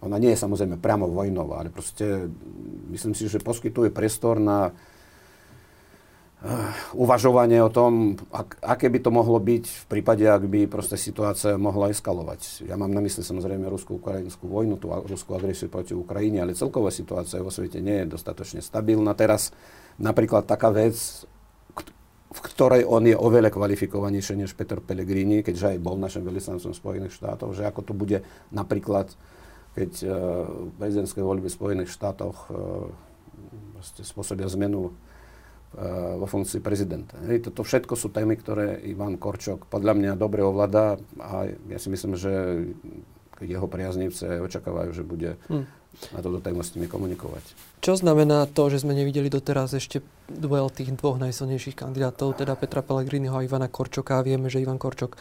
ona 0.01 0.17
nie 0.21 0.33
je 0.33 0.41
samozrejme 0.41 0.77
priamo 0.77 1.09
vojnová, 1.09 1.65
ale 1.65 1.69
proste 1.73 2.29
myslím 2.93 3.17
si, 3.17 3.25
že 3.25 3.41
poskytuje 3.41 3.89
priestor 3.89 4.37
na 4.37 4.75
Eh, 6.37 6.69
uvažovanie 6.93 7.57
o 7.65 7.73
tom, 7.73 8.13
ak, 8.29 8.61
aké 8.61 8.93
by 8.93 9.01
to 9.01 9.09
mohlo 9.09 9.41
byť 9.41 9.65
v 9.65 9.85
prípade, 9.89 10.21
ak 10.21 10.45
by 10.45 10.69
proste 10.69 10.93
situácia 10.93 11.57
mohla 11.57 11.89
eskalovať. 11.89 12.69
Ja 12.69 12.77
mám 12.77 12.93
na 12.93 13.01
mysli 13.01 13.25
samozrejme 13.25 13.65
ruskú-ukrajinskú 13.65 14.45
vojnu, 14.45 14.77
tú 14.77 14.93
ruskú 14.93 15.33
agresiu 15.33 15.65
proti 15.65 15.97
Ukrajine, 15.97 16.45
ale 16.45 16.53
celková 16.53 16.93
situácia 16.93 17.41
vo 17.41 17.49
svete 17.49 17.81
nie 17.81 18.05
je 18.05 18.13
dostatočne 18.13 18.61
stabilná. 18.61 19.17
Teraz 19.17 19.49
napríklad 19.97 20.45
taká 20.45 20.69
vec, 20.69 21.25
v 22.29 22.39
ktorej 22.53 22.85
on 22.85 23.09
je 23.09 23.17
oveľa 23.17 23.49
kvalifikovanejší 23.49 24.37
než 24.37 24.53
Peter 24.53 24.77
Pellegrini, 24.77 25.41
keďže 25.41 25.73
aj 25.73 25.81
bol 25.81 25.97
našim 25.97 26.21
veľvyslancom 26.21 26.69
Spojených 26.69 27.17
štátov, 27.17 27.57
že 27.57 27.65
ako 27.65 27.81
to 27.81 27.93
bude 27.97 28.21
napríklad, 28.53 29.09
keď 29.77 29.91
uh, 30.01 30.11
prezidentské 30.81 31.21
voľby 31.21 31.53
v 31.53 31.57
Spojených 31.61 31.93
štátoch 31.93 32.49
uh, 32.49 32.89
spôsobia 34.01 34.49
zmenu 34.57 34.97
vo 36.17 36.25
funkcii 36.25 36.63
prezidenta. 36.63 37.19
Hej, 37.27 37.51
toto 37.51 37.61
všetko 37.61 37.93
sú 37.99 38.07
témy, 38.09 38.39
ktoré 38.39 38.81
Ivan 38.87 39.19
Korčok 39.19 39.67
podľa 39.67 39.93
mňa 39.99 40.11
dobre 40.15 40.41
ovláda 40.41 40.97
a 41.19 41.45
ja 41.45 41.77
si 41.77 41.91
myslím, 41.91 42.15
že 42.17 42.31
jeho 43.43 43.67
priaznivce 43.67 44.41
očakávajú, 44.41 44.89
že 44.95 45.03
bude 45.05 45.37
hmm. 45.51 45.65
na 46.17 46.19
toto 46.23 46.39
tému 46.41 46.65
s 46.65 46.73
nimi 46.73 46.89
komunikovať. 46.89 47.43
Čo 47.83 47.99
znamená 47.99 48.49
to, 48.49 48.73
že 48.73 48.81
sme 48.81 48.97
nevideli 48.97 49.29
doteraz 49.29 49.75
ešte 49.77 50.01
duel 50.31 50.71
tých 50.73 50.95
dvoch 50.97 51.21
najsilnejších 51.21 51.77
kandidátov, 51.77 52.39
teda 52.41 52.57
Petra 52.57 52.81
Pellegriniho 52.81 53.37
a 53.37 53.45
Ivana 53.45 53.69
Korčoka. 53.69 54.25
Vieme, 54.25 54.49
že 54.49 54.63
Ivan 54.63 54.81
Korčok 54.81 55.19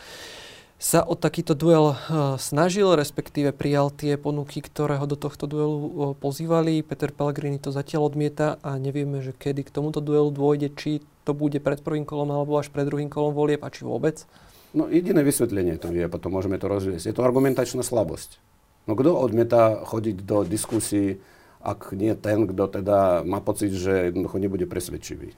sa 0.76 1.00
o 1.00 1.16
takýto 1.16 1.56
duel 1.56 1.96
eh, 1.96 2.36
snažil, 2.36 2.92
respektíve 2.92 3.56
prijal 3.56 3.88
tie 3.88 4.20
ponuky, 4.20 4.60
ktoré 4.60 5.00
ho 5.00 5.08
do 5.08 5.16
tohto 5.16 5.48
duelu 5.48 5.76
eh, 5.76 5.90
pozývali. 6.20 6.84
Peter 6.84 7.08
Pellegrini 7.12 7.56
to 7.56 7.72
zatiaľ 7.72 8.12
odmieta 8.12 8.60
a 8.60 8.76
nevieme, 8.76 9.24
že 9.24 9.32
kedy 9.32 9.64
k 9.64 9.74
tomuto 9.74 10.04
duelu 10.04 10.28
dôjde, 10.28 10.76
či 10.76 11.00
to 11.24 11.32
bude 11.32 11.56
pred 11.64 11.80
prvým 11.80 12.04
kolom 12.04 12.28
alebo 12.28 12.60
až 12.60 12.68
pred 12.68 12.84
druhým 12.84 13.08
kolom 13.08 13.32
volieb 13.32 13.64
a 13.64 13.72
či 13.72 13.88
vôbec. 13.88 14.28
No 14.76 14.92
jediné 14.92 15.24
vysvetlenie 15.24 15.80
to 15.80 15.88
je, 15.88 16.04
potom 16.12 16.36
môžeme 16.36 16.60
to 16.60 16.68
rozviesť. 16.68 17.08
Je 17.08 17.16
to 17.16 17.24
argumentačná 17.24 17.80
slabosť. 17.80 18.36
No 18.84 18.94
kto 18.94 19.16
odmieta 19.16 19.82
chodiť 19.82 20.22
do 20.22 20.44
diskusí, 20.46 21.18
ak 21.64 21.96
nie 21.96 22.14
ten, 22.14 22.46
kto 22.46 22.70
teda 22.70 23.26
má 23.26 23.42
pocit, 23.42 23.74
že 23.74 24.12
jednoducho 24.12 24.38
nebude 24.38 24.68
presvedčivý. 24.70 25.34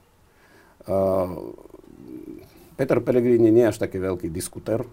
Uh, 0.85 1.57
Peter 2.77 3.01
Pellegrini 3.01 3.49
nie 3.49 3.65
je 3.65 3.71
až 3.73 3.81
taký 3.81 3.97
veľký 3.97 4.29
diskuter, 4.29 4.85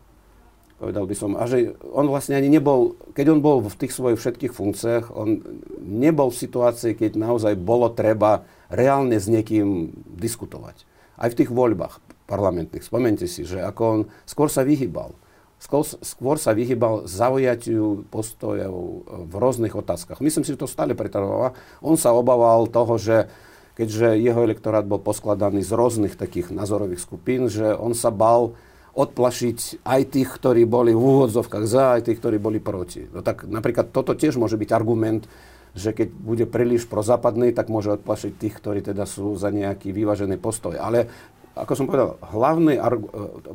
povedal 0.77 1.09
by 1.09 1.15
som. 1.17 1.33
A 1.35 1.49
že 1.49 1.73
on 1.93 2.07
vlastne 2.09 2.37
ani 2.37 2.53
nebol, 2.53 2.95
keď 3.17 3.27
on 3.33 3.41
bol 3.41 3.65
v 3.65 3.77
tých 3.77 3.97
svojich 3.97 4.21
všetkých 4.21 4.53
funkciách, 4.53 5.05
on 5.17 5.41
nebol 5.81 6.29
v 6.29 6.41
situácii, 6.41 6.93
keď 6.97 7.17
naozaj 7.17 7.57
bolo 7.57 7.89
treba 7.93 8.45
reálne 8.69 9.17
s 9.17 9.27
niekým 9.27 9.93
diskutovať. 10.21 10.85
Aj 11.17 11.33
v 11.33 11.39
tých 11.39 11.51
voľbách 11.51 12.01
parlamentných. 12.29 12.85
Spomente 12.85 13.25
si, 13.25 13.49
že 13.49 13.65
ako 13.65 13.83
on 13.83 14.01
skôr 14.29 14.53
sa 14.53 14.67
vyhýbal. 14.67 15.17
Skôr, 15.57 15.89
skôr 16.05 16.37
sa 16.37 16.53
vyhýbal 16.53 17.09
zaujatiu 17.09 18.05
postojov 18.13 19.09
v 19.09 19.35
rôznych 19.41 19.73
otázkach. 19.73 20.21
Myslím 20.21 20.45
si, 20.45 20.53
že 20.53 20.61
to 20.61 20.69
stále 20.69 20.93
pretrváva. 20.93 21.57
On 21.81 21.97
sa 21.97 22.13
obával 22.13 22.69
toho, 22.69 23.01
že 23.01 23.33
keďže 23.81 24.21
jeho 24.21 24.45
elektorát 24.45 24.85
bol 24.85 25.01
poskladaný 25.01 25.65
z 25.65 25.73
rôznych 25.73 26.21
takých 26.21 26.53
názorových 26.53 27.01
skupín, 27.01 27.49
že 27.49 27.73
on 27.73 27.97
sa 27.97 28.13
bal 28.13 28.53
odplašiť 28.97 29.85
aj 29.85 30.01
tých, 30.09 30.29
ktorí 30.41 30.65
boli 30.65 30.97
v 30.97 31.05
úvodzovkách 31.05 31.65
za, 31.69 32.01
aj 32.01 32.09
tých, 32.09 32.19
ktorí 32.19 32.41
boli 32.41 32.65
proti. 32.65 33.05
No 33.13 33.21
tak 33.21 33.45
napríklad 33.45 33.93
toto 33.93 34.17
tiež 34.17 34.41
môže 34.41 34.57
byť 34.57 34.71
argument, 34.73 35.29
že 35.77 35.93
keď 35.93 36.09
bude 36.09 36.45
príliš 36.49 36.89
prozápadný, 36.89 37.53
tak 37.53 37.69
môže 37.69 37.93
odplašiť 38.01 38.33
tých, 38.41 38.57
ktorí 38.57 38.81
teda 38.81 39.05
sú 39.05 39.37
za 39.37 39.53
nejaký 39.53 39.93
vyvážený 39.93 40.41
postoj. 40.41 40.81
Ale 40.81 41.13
ako 41.57 41.73
som 41.73 41.89
povedal, 41.89 42.21
hlavný, 42.21 42.77
e, 42.77 42.81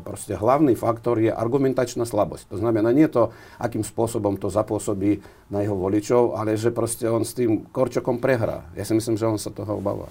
proste 0.01 0.33
hlavný 0.33 0.73
faktor 0.73 1.21
je 1.21 1.29
argumentačná 1.29 2.01
slabosť. 2.05 2.49
To 2.49 2.57
znamená 2.57 2.89
nie 2.89 3.05
to, 3.05 3.29
akým 3.61 3.85
spôsobom 3.85 4.41
to 4.41 4.49
zapôsobí 4.49 5.21
na 5.53 5.61
jeho 5.61 5.77
voličov, 5.77 6.33
ale 6.33 6.57
že 6.57 6.73
proste 6.73 7.05
on 7.05 7.21
s 7.21 7.37
tým 7.37 7.69
Korčokom 7.69 8.17
prehrá. 8.17 8.65
Ja 8.73 8.85
si 8.85 8.97
myslím, 8.97 9.21
že 9.21 9.29
on 9.29 9.37
sa 9.37 9.53
toho 9.53 9.77
obáva. 9.77 10.09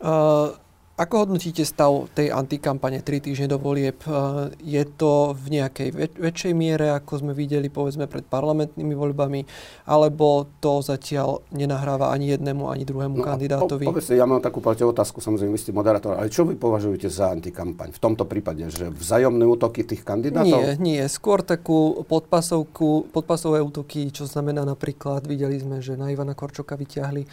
Uh, 0.00 0.56
Ako 0.94 1.26
hodnotíte 1.26 1.66
stav 1.66 2.06
tej 2.14 2.30
antikampane 2.30 3.02
3 3.02 3.18
týždne 3.18 3.50
do 3.50 3.58
volieb? 3.58 3.98
E, 4.06 4.54
je 4.62 4.78
to 4.86 5.34
v 5.34 5.58
nejakej 5.58 5.90
väč- 5.90 6.18
väčšej 6.22 6.52
miere, 6.54 6.94
ako 6.94 7.18
sme 7.18 7.32
videli 7.34 7.66
povedzme 7.66 8.06
pred 8.06 8.22
parlamentnými 8.22 8.94
voľbami, 8.94 9.42
alebo 9.90 10.46
to 10.62 10.86
zatiaľ 10.86 11.42
nenahráva 11.50 12.14
ani 12.14 12.38
jednému, 12.38 12.70
ani 12.70 12.86
druhému 12.86 13.18
no 13.18 13.26
kandidátovi? 13.26 13.90
Po, 13.90 13.98
povedzte, 13.98 14.14
ja 14.14 14.22
mám 14.22 14.38
takú 14.38 14.62
otázku, 14.62 15.18
samozrejme, 15.18 15.50
vy 15.50 15.60
ste 15.66 15.74
moderátor, 15.74 16.14
ale 16.14 16.30
čo 16.30 16.46
vy 16.46 16.54
považujete 16.54 17.10
za 17.10 17.34
antikampaň 17.34 17.90
v 17.90 17.98
tomto 17.98 18.22
prípade? 18.22 18.62
Že 18.70 18.94
vzájomné 18.94 19.50
útoky 19.50 19.82
tých 19.82 20.06
kandidátov? 20.06 20.62
Nie, 20.62 20.78
nie. 20.78 21.02
Skôr 21.10 21.42
takú 21.42 22.06
podpasovku, 22.06 23.10
podpasové 23.10 23.58
útoky, 23.66 24.14
čo 24.14 24.30
znamená 24.30 24.62
napríklad, 24.62 25.26
videli 25.26 25.58
sme, 25.58 25.82
že 25.82 25.98
na 25.98 26.14
Ivana 26.14 26.38
Korčoka 26.38 26.78
vyťahli 26.78 27.26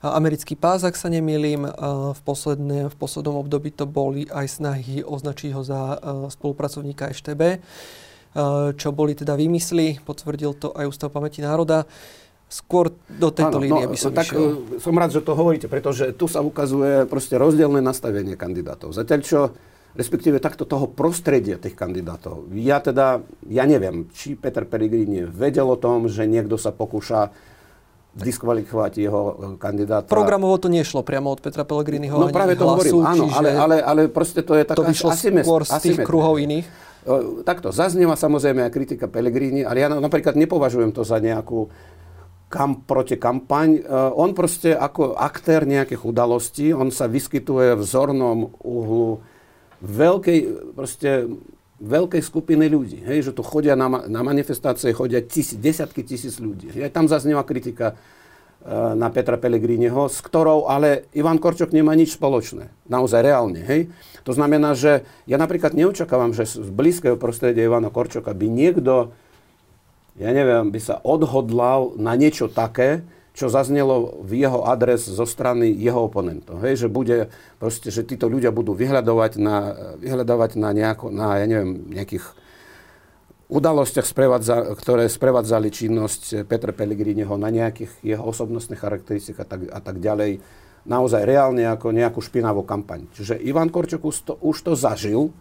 americký 0.00 0.56
pás, 0.56 0.80
ak 0.80 0.96
sa 0.96 1.12
nemýlim. 1.12 1.68
V, 2.16 2.20
posledné, 2.24 2.88
v 2.88 2.96
poslednom 3.00 3.40
období 3.40 3.72
to 3.72 3.88
boli 3.88 4.28
aj 4.28 4.60
snahy 4.60 5.00
označiť 5.00 5.50
ho 5.56 5.64
za 5.64 5.96
spolupracovníka 6.28 7.08
EŠTB, 7.08 7.42
čo 8.76 8.88
boli 8.92 9.16
teda 9.16 9.34
vymysly, 9.34 9.98
potvrdil 10.04 10.52
to 10.60 10.68
aj 10.76 10.86
Ústav 10.86 11.08
pamäti 11.10 11.40
národa. 11.40 11.88
Skôr 12.50 12.90
do 13.06 13.30
tejto 13.30 13.62
línie 13.62 13.86
no, 13.86 13.94
by 13.94 13.98
som 13.98 14.10
tak, 14.10 14.26
išiel. 14.26 14.74
E, 14.74 14.82
som 14.82 14.90
rád, 14.98 15.14
že 15.14 15.22
to 15.22 15.38
hovoríte, 15.38 15.70
pretože 15.70 16.10
tu 16.18 16.26
sa 16.26 16.42
ukazuje 16.42 17.06
proste 17.06 17.38
rozdielne 17.38 17.78
nastavenie 17.78 18.34
kandidátov. 18.34 18.90
Zatiaľ 18.90 19.20
čo 19.22 19.40
respektíve 19.94 20.38
takto 20.38 20.66
toho 20.66 20.86
prostredia 20.86 21.58
tých 21.58 21.74
kandidátov. 21.74 22.50
Ja 22.54 22.78
teda, 22.78 23.22
ja 23.50 23.64
neviem, 23.66 24.06
či 24.14 24.38
Peter 24.38 24.62
Pellegrini 24.62 25.26
vedel 25.26 25.66
o 25.66 25.78
tom, 25.78 26.06
že 26.06 26.30
niekto 26.30 26.54
sa 26.54 26.70
pokúša 26.70 27.34
diskvalifikovať 28.10 28.92
jeho 28.98 29.22
e, 29.22 29.32
kandidáta. 29.54 30.10
Programovo 30.10 30.58
to 30.58 30.66
nešlo 30.66 31.06
priamo 31.06 31.30
od 31.30 31.38
Petra 31.38 31.62
Pellegriniho 31.62 32.18
No 32.18 32.34
práve 32.34 32.58
to 32.58 32.66
hlasu, 32.66 32.98
hovorím, 32.98 33.06
áno, 33.06 33.24
ale, 33.30 33.50
ale, 33.54 33.76
ale 33.78 34.00
proste 34.10 34.42
to 34.42 34.58
je 34.58 34.66
taká 34.66 34.82
To 34.82 34.90
vyšlo 34.90 35.14
asymet, 35.14 35.46
skôr 35.46 35.62
z 35.62 35.72
tých 35.78 35.98
kruhov 36.02 36.42
iných? 36.42 36.66
E, 36.66 37.42
takto, 37.46 37.70
zaznieva 37.70 38.18
samozrejme 38.18 38.66
aj 38.66 38.72
kritika 38.74 39.06
Pellegrini, 39.06 39.62
ale 39.62 39.78
ja 39.78 39.88
napríklad 39.88 40.34
nepovažujem 40.34 40.90
to 40.90 41.06
za 41.06 41.22
nejakú 41.22 41.70
kam, 42.50 42.82
proti 42.82 43.14
kampaň. 43.14 43.78
Uh, 43.86 44.10
on 44.18 44.34
proste 44.34 44.74
ako 44.74 45.14
aktér 45.14 45.70
nejakých 45.70 46.02
udalostí, 46.02 46.74
on 46.74 46.90
sa 46.90 47.06
vyskytuje 47.06 47.78
v 47.78 47.82
zornom 47.86 48.50
uhlu 48.58 49.22
veľkej 49.80 50.38
proste 50.74 51.30
veľkej 51.80 52.20
skupiny 52.20 52.68
ľudí. 52.68 53.00
Hej, 53.08 53.32
že 53.32 53.32
tu 53.32 53.40
chodia 53.40 53.72
na, 53.72 53.88
na 53.88 54.20
manifestácie, 54.20 54.92
chodia 54.92 55.24
tisí, 55.24 55.56
desiatky 55.56 56.04
tisíc 56.04 56.36
ľudí. 56.36 56.68
Hej, 56.76 56.92
tam 56.92 57.08
zaznieva 57.08 57.40
kritika 57.42 57.92
e, 57.92 57.94
na 58.94 59.08
Petra 59.08 59.40
Pellegriniho, 59.40 60.12
s 60.12 60.20
ktorou 60.20 60.68
ale 60.68 61.08
Ivan 61.16 61.40
Korčok 61.40 61.72
nemá 61.72 61.96
nič 61.96 62.20
spoločné. 62.20 62.68
Naozaj 62.86 63.20
reálne. 63.24 63.64
Hej. 63.64 63.88
To 64.28 64.36
znamená, 64.36 64.76
že 64.76 65.08
ja 65.24 65.40
napríklad 65.40 65.72
neočakávam, 65.72 66.36
že 66.36 66.44
z 66.44 66.68
blízkeho 66.68 67.16
prostredia 67.16 67.64
Ivana 67.64 67.88
Korčoka 67.88 68.36
by 68.36 68.46
niekto, 68.52 69.16
ja 70.20 70.30
neviem, 70.36 70.68
by 70.68 70.80
sa 70.84 71.00
odhodlal 71.00 71.96
na 71.96 72.12
niečo 72.12 72.52
také, 72.52 73.00
čo 73.30 73.46
zaznelo 73.46 74.20
v 74.26 74.42
jeho 74.42 74.66
adres 74.66 75.06
zo 75.06 75.22
strany 75.22 75.70
jeho 75.70 76.10
oponentov. 76.10 76.58
Hej, 76.66 76.86
že 76.86 76.88
bude 76.90 77.30
proste, 77.62 77.94
že 77.94 78.02
títo 78.02 78.26
ľudia 78.26 78.50
budú 78.50 78.74
vyhľadovať 78.74 79.32
na, 79.38 79.56
vyhľadovať 80.02 80.50
na, 80.58 80.68
nejako, 80.74 81.14
na 81.14 81.38
ja 81.38 81.46
neviem, 81.46 81.86
nejakých 81.94 82.26
udalostiach, 83.50 84.06
sprevádza, 84.06 84.74
ktoré 84.78 85.10
sprevádzali 85.10 85.68
činnosť 85.70 86.46
Petra 86.46 86.70
Pellegriniho 86.70 87.34
na 87.34 87.50
nejakých 87.50 87.90
jeho 88.02 88.22
osobnostných 88.22 88.78
charakteristikách 88.78 89.42
a 89.42 89.48
tak, 89.48 89.60
a 89.70 89.80
tak 89.82 89.96
ďalej, 89.98 90.38
naozaj 90.86 91.26
reálne 91.26 91.66
ako 91.66 91.92
nejakú 91.92 92.22
špinavú 92.22 92.62
kampaň. 92.62 93.10
Čiže 93.12 93.42
Ivan 93.42 93.68
Korčok 93.68 94.06
už 94.06 94.16
to, 94.26 94.34
už 94.40 94.56
to 94.64 94.72
zažil, 94.78 95.34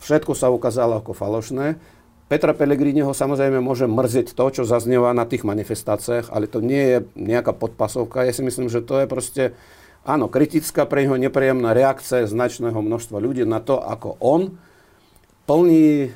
všetko 0.00 0.32
sa 0.32 0.52
ukázalo 0.52 0.98
ako 0.98 1.12
falošné, 1.12 1.76
Petra 2.26 2.50
Pellegriniho 2.58 3.14
samozrejme 3.14 3.62
môže 3.62 3.86
mrziť 3.86 4.34
to, 4.34 4.44
čo 4.50 4.62
zaznieva 4.66 5.14
na 5.14 5.30
tých 5.30 5.46
manifestáciách, 5.46 6.34
ale 6.34 6.50
to 6.50 6.58
nie 6.58 6.82
je 6.82 6.98
nejaká 7.14 7.54
podpasovka. 7.54 8.26
Ja 8.26 8.34
si 8.34 8.42
myslím, 8.42 8.66
že 8.66 8.82
to 8.82 8.98
je 8.98 9.06
proste, 9.06 9.42
áno, 10.02 10.26
kritická 10.26 10.90
pre 10.90 11.06
neho 11.06 11.14
nepríjemná 11.14 11.70
reakcia 11.70 12.26
značného 12.26 12.82
množstva 12.82 13.22
ľudí 13.22 13.46
na 13.46 13.62
to, 13.62 13.78
ako 13.78 14.18
on 14.18 14.58
plní 15.46 16.10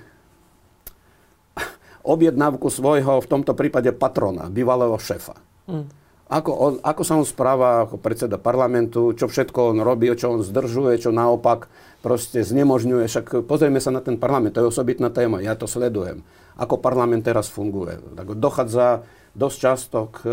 objednávku 2.03 2.67
svojho, 2.67 3.23
v 3.23 3.31
tomto 3.31 3.55
prípade 3.55 3.95
patrona, 3.95 4.51
bývalého 4.51 4.99
šéfa. 4.99 5.39
Mm. 5.71 5.87
Ako, 6.31 6.51
on, 6.55 6.73
ako 6.83 7.03
sa 7.03 7.19
on 7.19 7.27
správa 7.27 7.87
ako 7.87 7.99
predseda 7.99 8.39
parlamentu, 8.39 9.11
čo 9.19 9.27
všetko 9.27 9.75
on 9.75 9.79
robí, 9.83 10.07
čo 10.15 10.31
on 10.31 10.47
zdržuje, 10.47 11.03
čo 11.03 11.11
naopak 11.11 11.67
proste 12.01 12.41
znemožňuje. 12.45 13.05
Však 13.07 13.27
pozrieme 13.45 13.81
sa 13.81 13.93
na 13.93 14.01
ten 14.01 14.17
parlament, 14.17 14.57
to 14.57 14.65
je 14.65 14.73
osobitná 14.73 15.13
téma, 15.13 15.45
ja 15.45 15.57
to 15.57 15.69
sledujem. 15.69 16.25
Ako 16.57 16.81
parlament 16.81 17.25
teraz 17.25 17.49
funguje. 17.49 18.01
Tak 18.17 18.37
dochádza 18.37 19.05
dosť 19.33 19.57
často 19.57 19.99
k 20.11 20.19
e, 20.27 20.31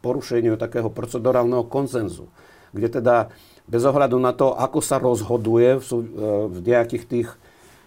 porušeniu 0.00 0.54
takého 0.54 0.86
procedurálneho 0.86 1.66
konsenzu, 1.66 2.30
kde 2.70 3.02
teda 3.02 3.16
bez 3.66 3.82
ohľadu 3.82 4.16
na 4.22 4.30
to, 4.30 4.54
ako 4.54 4.78
sa 4.78 5.02
rozhoduje 5.02 5.82
v, 5.82 5.84
e, 5.84 5.96
v 6.46 6.56
nejakých 6.62 7.04
tých 7.10 7.28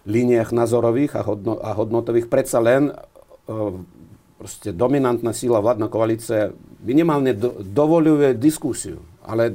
líniách 0.04 0.52
názorových 0.52 1.16
a, 1.16 1.22
hodno, 1.24 1.56
a 1.60 1.72
hodnotových, 1.72 2.28
predsa 2.28 2.60
len 2.60 2.92
e, 2.92 2.94
proste 4.36 4.72
dominantná 4.72 5.32
síla 5.32 5.64
vládna 5.64 5.88
koalícia 5.88 6.52
minimálne 6.84 7.32
do, 7.32 7.60
dovoluje 7.60 8.36
diskusiu, 8.36 9.00
ale 9.24 9.52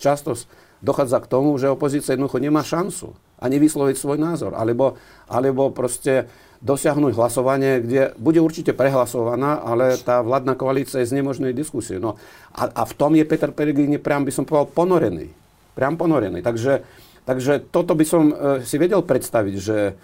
často 0.00 0.36
dochádza 0.84 1.18
k 1.22 1.30
tomu, 1.30 1.54
že 1.58 1.72
opozícia 1.72 2.14
jednoducho 2.14 2.38
nemá 2.42 2.62
šancu 2.62 3.14
ani 3.38 3.56
vysloviť 3.62 3.96
svoj 3.96 4.18
názor, 4.18 4.52
alebo, 4.58 4.98
alebo 5.30 5.70
proste 5.70 6.26
dosiahnuť 6.58 7.14
hlasovanie, 7.14 7.78
kde 7.78 8.02
bude 8.18 8.42
určite 8.42 8.74
prehlasovaná, 8.74 9.62
ale 9.62 9.94
tá 9.94 10.18
vládna 10.26 10.58
koalícia 10.58 10.98
je 10.98 11.10
znemožnej 11.14 11.54
diskusie. 11.54 12.02
No, 12.02 12.18
a, 12.50 12.66
a 12.66 12.82
v 12.82 12.92
tom 12.98 13.14
je 13.14 13.22
Peter 13.22 13.54
Pellegrini 13.54 14.02
priam 14.02 14.26
by 14.26 14.34
som 14.34 14.42
povedal 14.42 14.66
ponorený. 14.74 15.30
Priam 15.78 15.94
ponorený. 15.94 16.42
Takže, 16.42 16.82
takže 17.22 17.62
toto 17.70 17.94
by 17.94 18.02
som 18.02 18.34
e, 18.34 18.34
si 18.66 18.74
vedel 18.74 19.06
predstaviť, 19.06 19.54
že 19.54 19.94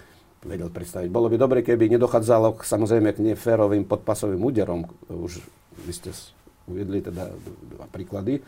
vedel 0.47 0.71
predstaviť. 0.71 1.11
Bolo 1.11 1.27
by 1.27 1.35
dobre, 1.35 1.59
keby 1.59 1.91
nedochádzalo 1.99 2.55
k, 2.55 2.61
samozrejme 2.63 3.11
k 3.11 3.19
neférovým 3.33 3.83
podpasovým 3.83 4.39
úderom. 4.39 4.87
Už 5.11 5.43
vy 5.83 5.91
ste 5.91 6.15
uviedli 6.71 7.03
teda 7.03 7.35
dva 7.75 7.85
príklady. 7.91 8.39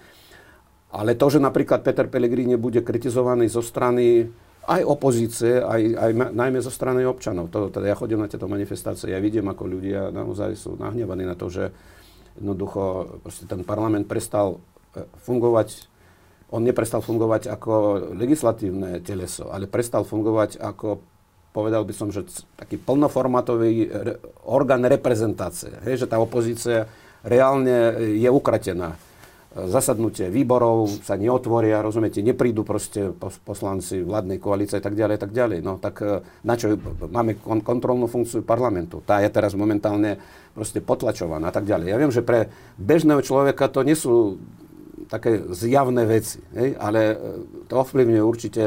Ale 0.97 1.13
to, 1.13 1.29
že 1.29 1.37
napríklad 1.37 1.85
Peter 1.85 2.09
Pellegrini 2.09 2.57
bude 2.57 2.81
kritizovaný 2.81 3.53
zo 3.53 3.61
strany 3.61 4.25
aj 4.67 4.81
opozície, 4.83 5.61
aj, 5.61 5.81
aj 5.95 6.11
najmä 6.33 6.59
zo 6.59 6.73
strany 6.73 7.05
občanov. 7.05 7.53
To, 7.53 7.69
teda 7.69 7.87
ja 7.87 7.95
chodím 7.95 8.19
na 8.19 8.27
tieto 8.27 8.49
manifestácie, 8.49 9.13
ja 9.13 9.21
vidím, 9.21 9.47
ako 9.47 9.63
ľudia 9.63 10.09
naozaj 10.11 10.57
sú 10.57 10.75
nahnevaní 10.75 11.23
na 11.23 11.37
to, 11.39 11.47
že 11.47 11.71
jednoducho 12.35 13.15
ten 13.47 13.63
parlament 13.63 14.09
prestal 14.09 14.59
e, 14.91 15.05
fungovať, 15.23 15.87
on 16.51 16.67
neprestal 16.67 16.99
fungovať 16.99 17.47
ako 17.47 17.73
legislatívne 18.17 18.99
teleso, 19.05 19.47
ale 19.53 19.71
prestal 19.71 20.03
fungovať 20.03 20.59
ako, 20.59 20.99
povedal 21.55 21.87
by 21.87 21.93
som, 21.95 22.11
že 22.11 22.27
taký 22.59 22.75
plnoformátový 22.75 23.87
re, 23.87 24.13
orgán 24.43 24.83
reprezentácie. 24.83 25.71
Hej, 25.87 26.03
že 26.03 26.09
tá 26.11 26.19
opozícia 26.19 26.91
reálne 27.23 27.95
je 28.19 28.27
ukratená 28.27 28.99
zasadnutie 29.65 30.29
výborov 30.29 31.01
sa 31.01 31.17
neotvoria, 31.17 31.81
rozumiete, 31.81 32.21
neprídu 32.21 32.61
proste 32.61 33.09
poslanci 33.41 34.05
vládnej 34.05 34.37
koalície 34.37 34.77
a 34.77 34.83
tak 34.83 34.93
ďalej, 34.93 35.17
tak 35.17 35.33
ďalej. 35.33 35.59
No 35.65 35.81
tak 35.81 35.95
e, 36.05 36.21
na 36.45 36.53
čo 36.53 36.77
máme 37.09 37.41
kontrolnú 37.41 38.05
funkciu 38.05 38.45
parlamentu? 38.45 39.01
Tá 39.01 39.17
je 39.25 39.33
teraz 39.33 39.57
momentálne 39.57 40.21
proste 40.53 40.77
potlačovaná 40.77 41.49
a 41.49 41.53
tak 41.55 41.65
ďalej. 41.65 41.89
Ja 41.89 41.97
viem, 41.97 42.13
že 42.13 42.21
pre 42.21 42.53
bežného 42.77 43.25
človeka 43.25 43.65
to 43.73 43.81
nie 43.81 43.97
sú 43.97 44.37
také 45.09 45.41
zjavné 45.49 46.05
veci, 46.05 46.37
hej? 46.53 46.77
ale 46.77 46.99
e, 47.01 47.15
to 47.65 47.81
ovplyvňuje 47.81 48.21
určite 48.21 48.63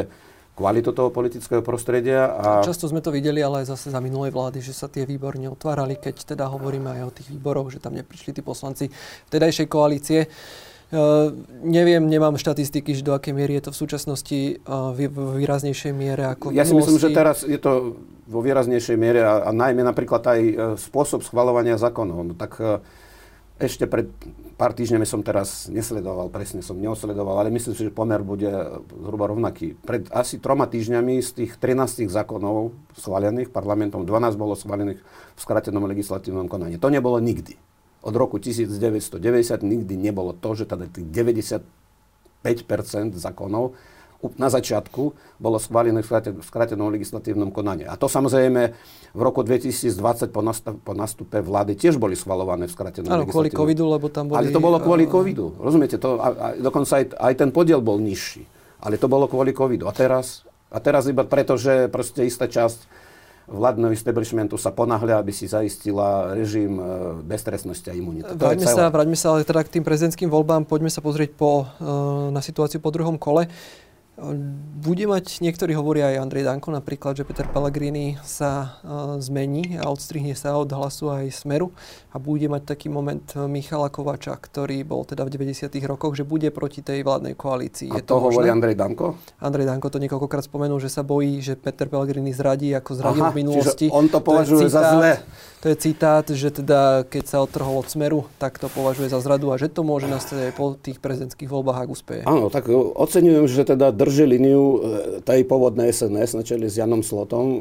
kvalitu 0.58 0.90
toho 0.90 1.14
politického 1.14 1.62
prostredia. 1.62 2.34
A... 2.34 2.66
Často 2.66 2.90
sme 2.90 2.98
to 2.98 3.14
videli, 3.14 3.40
ale 3.40 3.62
aj 3.62 3.78
zase 3.78 3.94
za 3.94 4.00
minulej 4.02 4.34
vlády, 4.34 4.58
že 4.58 4.74
sa 4.74 4.90
tie 4.90 5.06
výbory 5.06 5.38
neotvárali, 5.46 5.96
keď 5.96 6.34
teda 6.34 6.50
hovoríme 6.50 6.90
aj 7.00 7.02
o 7.06 7.14
tých 7.14 7.28
výboroch, 7.30 7.70
že 7.72 7.80
tam 7.80 7.96
neprišli 7.96 8.34
tí 8.34 8.42
poslanci 8.44 8.92
vtedajšej 9.30 9.66
koalície. 9.70 10.26
Uh, 10.26 10.69
neviem, 11.62 12.02
nemám 12.02 12.34
štatistiky, 12.34 12.98
do 13.06 13.14
akej 13.14 13.30
miery 13.30 13.62
je 13.62 13.68
to 13.68 13.70
v 13.70 13.78
súčasnosti 13.78 14.40
uh, 14.66 14.90
v 14.90 15.06
výraznejšej 15.38 15.92
miere 15.94 16.26
ako 16.34 16.50
Ja 16.50 16.66
si 16.66 16.74
myslím, 16.74 16.98
že 16.98 17.14
teraz 17.14 17.46
je 17.46 17.58
to 17.62 17.94
vo 18.26 18.40
výraznejšej 18.42 18.96
miere 18.98 19.22
a, 19.22 19.46
a 19.46 19.50
najmä 19.54 19.86
napríklad 19.86 20.22
aj 20.26 20.40
uh, 20.40 20.54
spôsob 20.74 21.22
schvalovania 21.22 21.78
zákonov. 21.78 22.18
No, 22.26 22.34
tak 22.34 22.58
ešte 23.60 23.84
pred 23.84 24.08
pár 24.56 24.72
týždňami 24.72 25.04
som 25.04 25.20
teraz 25.20 25.68
nesledoval, 25.68 26.32
presne 26.32 26.64
som 26.64 26.80
neosledoval, 26.80 27.44
ale 27.44 27.52
myslím 27.52 27.76
si, 27.76 27.86
že 27.86 27.92
pomer 27.92 28.24
bude 28.24 28.48
zhruba 28.88 29.28
rovnaký. 29.28 29.76
Pred 29.84 30.08
asi 30.10 30.40
troma 30.40 30.64
týždňami 30.64 31.20
z 31.20 31.44
tých 31.44 31.52
13 31.60 32.08
zákonov 32.08 32.72
schválených 32.96 33.52
parlamentom, 33.52 34.08
12 34.08 34.40
bolo 34.40 34.56
schválených 34.56 35.00
v 35.36 35.40
skratenom 35.40 35.84
legislatívnom 35.84 36.48
konaní. 36.48 36.80
To 36.80 36.88
nebolo 36.88 37.20
nikdy 37.20 37.69
od 38.00 38.14
roku 38.16 38.40
1990 38.40 39.20
nikdy 39.60 39.94
nebolo 39.96 40.32
to, 40.32 40.56
že 40.56 40.64
teda 40.64 40.88
tých 40.88 41.06
95% 41.08 41.60
zákonov 43.16 43.76
na 44.36 44.52
začiatku 44.52 45.16
bolo 45.40 45.56
schválené 45.56 46.04
v 46.04 46.44
skrátenom 46.44 46.92
legislatívnom 46.92 47.48
konaní. 47.48 47.88
A 47.88 47.96
to 47.96 48.04
samozrejme 48.04 48.76
v 49.16 49.20
roku 49.20 49.40
2020 49.40 50.28
po, 50.28 50.44
nastup, 50.44 50.76
po 50.84 50.92
nastupe 50.92 51.40
vlády 51.40 51.72
tiež 51.72 51.96
boli 51.96 52.12
schvalované 52.12 52.68
v 52.68 52.72
skrátenom 52.76 53.08
Áno, 53.08 53.24
kvôli 53.24 53.48
covidu, 53.48 53.88
lebo 53.88 54.12
tam 54.12 54.28
boli... 54.28 54.44
Ale 54.44 54.52
to 54.52 54.60
bolo 54.60 54.76
kvôli 54.76 55.08
covidu, 55.08 55.56
rozumiete? 55.56 55.96
To, 55.96 56.20
a, 56.20 56.28
a 56.36 56.46
dokonca 56.60 57.00
aj, 57.00 57.16
aj 57.16 57.34
ten 57.40 57.48
podiel 57.48 57.80
bol 57.80 57.96
nižší. 57.96 58.44
Ale 58.84 59.00
to 59.00 59.08
bolo 59.08 59.24
kvôli 59.24 59.56
covidu. 59.56 59.88
A 59.88 59.92
teraz, 59.96 60.44
a 60.68 60.76
teraz 60.84 61.08
iba 61.08 61.24
preto, 61.24 61.56
že 61.56 61.88
proste 61.88 62.28
istá 62.28 62.44
časť 62.44 63.08
vládneho 63.50 63.90
establishmentu 63.90 64.54
sa 64.54 64.70
ponáhľa, 64.70 65.18
aby 65.18 65.34
si 65.34 65.50
zaistila 65.50 66.32
režim 66.38 66.78
e, 66.78 66.82
beztrestnosti 67.26 67.90
a 67.90 67.94
imunity. 67.94 68.30
Vráťme 68.30 68.66
sa, 68.70 68.86
vráťme 68.86 69.18
sa 69.18 69.34
ale 69.34 69.42
teda 69.42 69.66
k 69.66 69.78
tým 69.78 69.84
prezidentským 69.84 70.30
voľbám. 70.30 70.70
Poďme 70.70 70.88
sa 70.88 71.02
pozrieť 71.02 71.34
po, 71.34 71.66
e, 71.66 71.90
na 72.30 72.38
situáciu 72.38 72.78
po 72.78 72.94
druhom 72.94 73.18
kole. 73.18 73.50
Bude 74.80 75.04
mať, 75.08 75.40
niektorí 75.40 75.72
hovoria 75.72 76.12
aj 76.12 76.28
Andrej 76.28 76.44
Danko 76.44 76.68
napríklad, 76.68 77.16
že 77.16 77.24
Peter 77.24 77.48
Pellegrini 77.48 78.20
sa 78.20 78.76
uh, 78.84 79.16
zmení 79.16 79.80
a 79.80 79.88
odstrihne 79.88 80.36
sa 80.36 80.60
od 80.60 80.68
hlasu 80.68 81.08
aj 81.08 81.32
Smeru 81.32 81.72
a 82.12 82.20
bude 82.20 82.44
mať 82.52 82.68
taký 82.76 82.92
moment 82.92 83.24
Michala 83.48 83.88
Kovača, 83.88 84.36
ktorý 84.36 84.84
bol 84.84 85.08
teda 85.08 85.24
v 85.24 85.32
90. 85.40 85.72
rokoch, 85.88 86.20
že 86.20 86.28
bude 86.28 86.52
proti 86.52 86.84
tej 86.84 87.00
vládnej 87.00 87.32
koalícii. 87.32 87.88
A 87.88 88.00
Je 88.00 88.04
to, 88.04 88.20
to 88.20 88.28
hovorí 88.28 88.52
Andrej 88.52 88.76
Danko? 88.76 89.16
Andrej 89.40 89.72
Danko 89.72 89.88
to 89.88 89.96
niekoľkokrát 89.96 90.44
spomenul, 90.44 90.76
že 90.84 90.92
sa 90.92 91.00
bojí, 91.00 91.40
že 91.40 91.56
Peter 91.56 91.88
Pellegrini 91.88 92.36
zradí, 92.36 92.76
ako 92.76 92.90
zradil 93.00 93.24
Aha, 93.24 93.32
v 93.32 93.40
minulosti. 93.40 93.86
on 93.88 94.12
to 94.12 94.20
považuje 94.20 94.68
to 94.68 94.68
citát, 94.68 94.84
za 94.84 94.92
zlé. 95.00 95.12
To 95.60 95.66
je 95.68 95.76
citát, 95.76 96.24
že 96.28 96.48
teda 96.52 97.04
keď 97.08 97.24
sa 97.24 97.38
odtrhol 97.44 97.84
od 97.84 97.88
Smeru, 97.88 98.28
tak 98.40 98.60
to 98.60 98.68
považuje 98.68 99.12
za 99.12 99.20
zradu 99.20 99.52
a 99.52 99.60
že 99.60 99.72
to 99.72 99.84
môže 99.84 100.08
nastať 100.08 100.50
aj 100.50 100.52
po 100.56 100.76
tých 100.76 101.00
prezidentských 101.00 101.48
voľbách, 101.48 101.84
ak 101.84 101.88
úspeje. 101.88 102.22
Áno, 102.24 102.48
tak 102.48 102.68
oceňujem, 102.72 103.44
že 103.48 103.62
teda 103.64 103.92
drž 103.92 104.09
drží 104.10 104.26
liniu 104.26 104.62
e, 104.62 104.78
tej 105.22 105.46
pôvodnej 105.46 105.94
SNS 105.94 106.34
na 106.34 106.42
čele 106.42 106.66
s 106.66 106.74
Janom 106.74 107.06
Slotom. 107.06 107.46
E, 107.46 107.58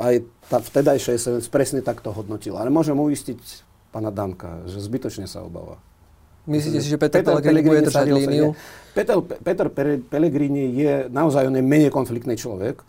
aj 0.00 0.14
tá 0.48 0.58
vtedajšia 0.58 1.20
SNS 1.20 1.52
presne 1.52 1.84
takto 1.84 2.08
hodnotila. 2.10 2.64
Ale 2.64 2.72
môžem 2.72 2.96
uistiť 2.96 3.38
pána 3.92 4.08
Danka, 4.08 4.64
že 4.64 4.80
zbytočne 4.80 5.28
sa 5.28 5.44
obáva. 5.44 5.76
Myslíte 6.48 6.80
si, 6.80 6.88
že 6.88 6.96
Peter, 6.96 7.20
Peter 7.20 7.36
Pellegrini 7.36 7.68
bude 7.68 7.82
držať 7.84 8.06
líniu? 8.08 8.46
Peter, 8.96 9.16
Peter 9.20 9.68
Pellegrini 10.08 10.72
je 10.72 10.94
naozaj 11.12 11.46
on 11.46 11.54
je 11.54 11.62
menej 11.62 11.92
konfliktný 11.92 12.34
človek. 12.34 12.80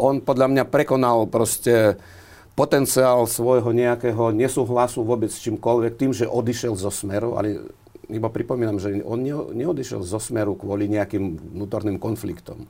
On 0.00 0.18
podľa 0.18 0.50
mňa 0.50 0.64
prekonal 0.72 1.28
proste 1.28 2.00
potenciál 2.56 3.26
svojho 3.28 3.70
nejakého 3.74 4.32
nesúhlasu 4.32 5.04
vôbec 5.04 5.30
s 5.30 5.42
čímkoľvek 5.42 5.92
tým, 5.94 6.10
že 6.16 6.24
odišiel 6.26 6.74
zo 6.78 6.90
Smeru, 6.90 7.36
ale 7.36 7.70
iba 8.08 8.28
pripomínam, 8.28 8.80
že 8.80 9.00
on 9.04 9.20
neodišiel 9.52 10.04
zo 10.04 10.20
smeru 10.20 10.56
kvôli 10.58 10.88
nejakým 10.90 11.54
vnútorným 11.56 11.96
konfliktom 12.00 12.68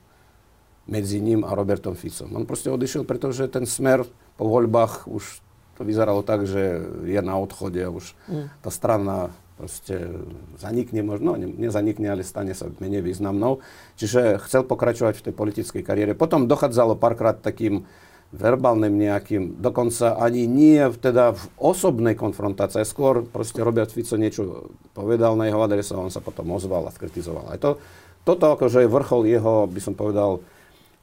medzi 0.85 1.20
ním 1.20 1.42
a 1.49 1.57
Robertom 1.57 1.97
Ficom. 1.97 2.29
On 2.37 2.44
proste 2.44 2.68
odišiel, 2.68 3.09
pretože 3.09 3.49
ten 3.49 3.64
smer 3.64 4.05
po 4.37 4.44
voľbách 4.44 5.09
už 5.09 5.40
to 5.75 5.83
vyzeralo 5.83 6.23
tak, 6.23 6.47
že 6.47 6.83
je 7.03 7.20
na 7.25 7.35
odchode 7.40 7.81
a 7.83 7.90
už 7.90 8.14
mm. 8.31 8.62
tá 8.62 8.70
strana 8.70 9.35
proste 9.55 10.11
zanikne, 10.59 11.07
možno 11.07 11.38
ne, 11.38 11.47
nezanikne, 11.47 12.11
ale 12.11 12.27
stane 12.27 12.55
sa 12.55 12.70
menej 12.83 13.03
významnou. 13.07 13.62
Čiže 13.99 14.42
chcel 14.42 14.66
pokračovať 14.66 15.14
v 15.18 15.25
tej 15.31 15.35
politickej 15.35 15.83
kariére. 15.87 16.12
Potom 16.18 16.51
dochádzalo 16.51 16.99
párkrát 16.99 17.38
takým 17.38 17.87
verbálnym 18.35 18.99
nejakým, 18.99 19.62
dokonca 19.62 20.18
ani 20.18 20.51
nie 20.51 20.83
teda 20.99 21.38
v 21.38 21.44
osobnej 21.57 22.18
konfrontácii, 22.18 22.83
skôr 22.83 23.23
proste 23.23 23.62
Robert 23.62 23.94
Fico 23.94 24.18
niečo 24.18 24.75
povedal 24.90 25.38
na 25.38 25.47
jeho 25.47 25.62
adresu 25.62 25.94
a 25.94 26.05
on 26.05 26.11
sa 26.11 26.18
potom 26.18 26.51
ozval 26.51 26.90
a 26.90 26.94
skritizoval. 26.94 27.55
Aj 27.55 27.59
to, 27.62 27.79
toto 28.27 28.59
akože 28.59 28.85
je 28.85 28.90
vrchol 28.90 29.23
jeho, 29.31 29.70
by 29.70 29.81
som 29.81 29.94
povedal, 29.94 30.42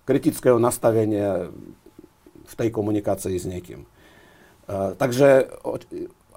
kritického 0.04 0.60
nastavenia 0.60 1.48
v 2.46 2.54
tej 2.60 2.70
komunikácii 2.70 3.40
s 3.40 3.48
niekým. 3.48 3.88
Uh, 4.68 4.92
takže 5.00 5.48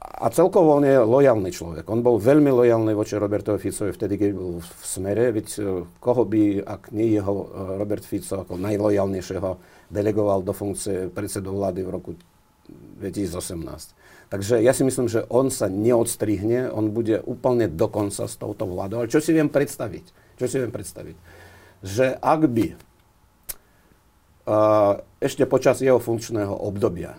a 0.04 0.30
celkovo 0.30 0.78
on 0.78 0.84
je 0.84 0.94
lojálny 1.00 1.50
človek. 1.50 1.88
On 1.88 2.04
bol 2.04 2.20
veľmi 2.20 2.52
lojálny 2.52 2.92
voči 2.92 3.18
Robertovi 3.18 3.58
Ficovi 3.58 3.90
vtedy, 3.90 4.14
keď 4.20 4.30
bol 4.36 4.60
v 4.60 4.84
smere. 4.84 5.32
Veď 5.32 5.46
e, 5.58 5.60
koho 5.98 6.22
by, 6.28 6.60
ak 6.60 6.92
nie 6.92 7.16
jeho 7.16 7.34
e, 7.34 7.46
Robert 7.80 8.04
Fico 8.04 8.44
ako 8.44 8.60
najlojálnejšieho 8.60 9.50
delegoval 9.94 10.42
do 10.42 10.50
funkcie 10.50 11.06
predsedu 11.14 11.54
vlády 11.54 11.86
v 11.86 11.90
roku 11.94 12.10
2018. 12.98 13.94
Takže 14.34 14.58
ja 14.58 14.74
si 14.74 14.82
myslím, 14.82 15.06
že 15.06 15.22
on 15.30 15.54
sa 15.54 15.70
neodstrihne, 15.70 16.74
on 16.74 16.90
bude 16.90 17.22
úplne 17.22 17.70
dokonca 17.70 18.26
s 18.26 18.34
touto 18.34 18.66
vládou. 18.66 19.06
Ale 19.06 19.12
čo 19.12 19.22
si 19.22 19.30
viem 19.30 19.46
predstaviť? 19.46 20.34
Čo 20.34 20.46
si 20.50 20.58
viem 20.58 20.74
predstaviť? 20.74 21.16
Že 21.86 22.18
ak 22.18 22.40
by 22.50 22.66
uh, 24.50 24.98
ešte 25.22 25.46
počas 25.46 25.78
jeho 25.78 26.02
funkčného 26.02 26.50
obdobia 26.50 27.14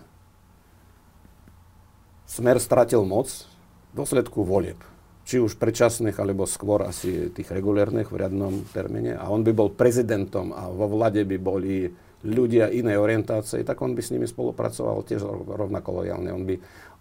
Smer 2.35 2.59
stratil 2.59 3.05
moc 3.07 3.31
v 3.31 3.93
dôsledku 3.95 4.43
volieb. 4.43 4.75
Či 5.23 5.39
už 5.39 5.55
predčasných, 5.55 6.19
alebo 6.19 6.43
skôr 6.43 6.83
asi 6.83 7.31
tých 7.31 7.47
regulérnych 7.47 8.11
v 8.11 8.19
riadnom 8.19 8.65
termíne. 8.75 9.15
A 9.15 9.31
on 9.31 9.39
by 9.39 9.55
bol 9.55 9.71
prezidentom 9.71 10.51
a 10.51 10.67
vo 10.67 10.89
vlade 10.91 11.23
by 11.23 11.37
boli 11.39 11.87
ľudia 12.25 12.73
inej 12.73 12.97
orientácie, 12.97 13.61
tak 13.61 13.77
on 13.85 13.93
by 13.93 14.01
s 14.01 14.11
nimi 14.11 14.25
spolupracoval 14.25 15.05
tiež 15.05 15.21
rovnako 15.45 16.01
lojálne. 16.01 16.33
On 16.33 16.43
by, 16.43 16.55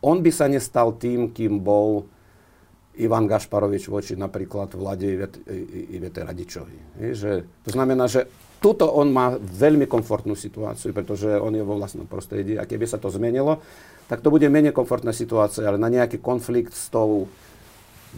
on 0.05 0.21
by 0.21 0.31
sa 0.31 0.47
nestal 0.47 0.95
tým, 1.01 1.33
kým 1.33 1.65
bol 1.65 2.05
Ivan 2.95 3.27
Gašparovič 3.27 3.91
voči 3.91 4.15
napríklad 4.15 4.79
vlade 4.79 5.27
Ivete 5.91 6.23
Radičovi. 6.23 7.01
Že, 7.11 7.33
to 7.67 7.71
znamená, 7.75 8.07
že 8.07 8.31
tuto 8.63 8.87
on 8.87 9.11
má 9.11 9.35
veľmi 9.35 9.91
komfortnú 9.91 10.39
situáciu, 10.39 10.95
pretože 10.95 11.27
on 11.35 11.53
je 11.53 11.67
vo 11.67 11.75
vlastnom 11.75 12.07
prostredí 12.07 12.55
a 12.55 12.69
keby 12.69 12.87
sa 12.87 13.03
to 13.03 13.11
zmenilo, 13.11 13.59
tak 14.07 14.23
to 14.23 14.31
bude 14.31 14.47
menej 14.47 14.71
komfortná 14.71 15.11
situácia, 15.11 15.67
ale 15.67 15.81
na 15.81 15.91
nejaký 15.91 16.23
konflikt 16.23 16.77
s 16.77 16.87
tou 16.93 17.27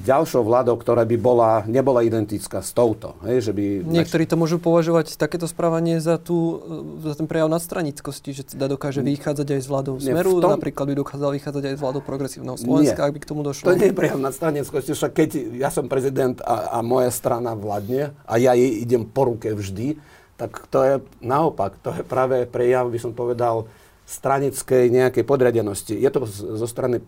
ďalšou 0.05 0.45
vládou, 0.45 0.77
ktorá 0.77 1.09
by 1.09 1.17
bola, 1.17 1.51
nebola 1.65 2.05
identická 2.05 2.61
s 2.61 2.77
touto. 2.77 3.17
Hej, 3.25 3.49
že 3.49 3.53
by 3.57 3.65
Niektorí 3.87 4.29
to 4.29 4.37
môžu 4.37 4.61
považovať 4.61 5.17
takéto 5.17 5.49
správanie 5.49 6.03
za, 6.05 6.21
tú, 6.21 6.61
za 7.01 7.17
ten 7.17 7.25
prejav 7.25 7.49
nadstranickosti, 7.49 8.31
že 8.37 8.43
teda 8.45 8.69
dokáže 8.69 9.01
vychádzať 9.01 9.47
aj 9.57 9.61
z 9.65 9.69
vládou 9.69 9.95
Smeru, 9.97 10.37
tom... 10.45 10.53
napríklad 10.53 10.93
by 10.93 10.95
dokázal 11.01 11.31
vychádzať 11.41 11.63
aj 11.73 11.75
z 11.77 11.81
vládou 11.81 12.03
progresívneho 12.05 12.57
Slovenska, 12.61 13.01
nie. 13.01 13.07
ak 13.09 13.13
by 13.17 13.21
k 13.25 13.29
tomu 13.29 13.41
došlo. 13.41 13.73
To 13.73 13.79
nie 13.79 13.89
je 13.89 13.97
prejav 13.97 14.19
nadstranickosti, 14.21 14.93
však 14.93 15.13
keď 15.17 15.29
ja 15.57 15.73
som 15.73 15.89
prezident 15.89 16.37
a, 16.45 16.77
a 16.77 16.79
moja 16.85 17.09
strana 17.09 17.57
vládne 17.57 18.13
a 18.29 18.35
ja 18.37 18.53
jej 18.53 18.85
idem 18.85 19.09
po 19.09 19.33
ruke 19.33 19.57
vždy, 19.57 19.97
tak 20.37 20.69
to 20.69 20.79
je 20.85 20.95
naopak, 21.25 21.81
to 21.81 21.97
je 21.97 22.05
práve 22.05 22.45
prejav, 22.45 22.93
by 22.93 23.01
som 23.01 23.17
povedal, 23.17 23.65
stranickej 24.07 24.93
nejakej 24.93 25.25
podriadenosti. 25.25 25.97
Je 25.97 26.11
to 26.13 26.29
zo 26.29 26.69
strany... 26.69 27.03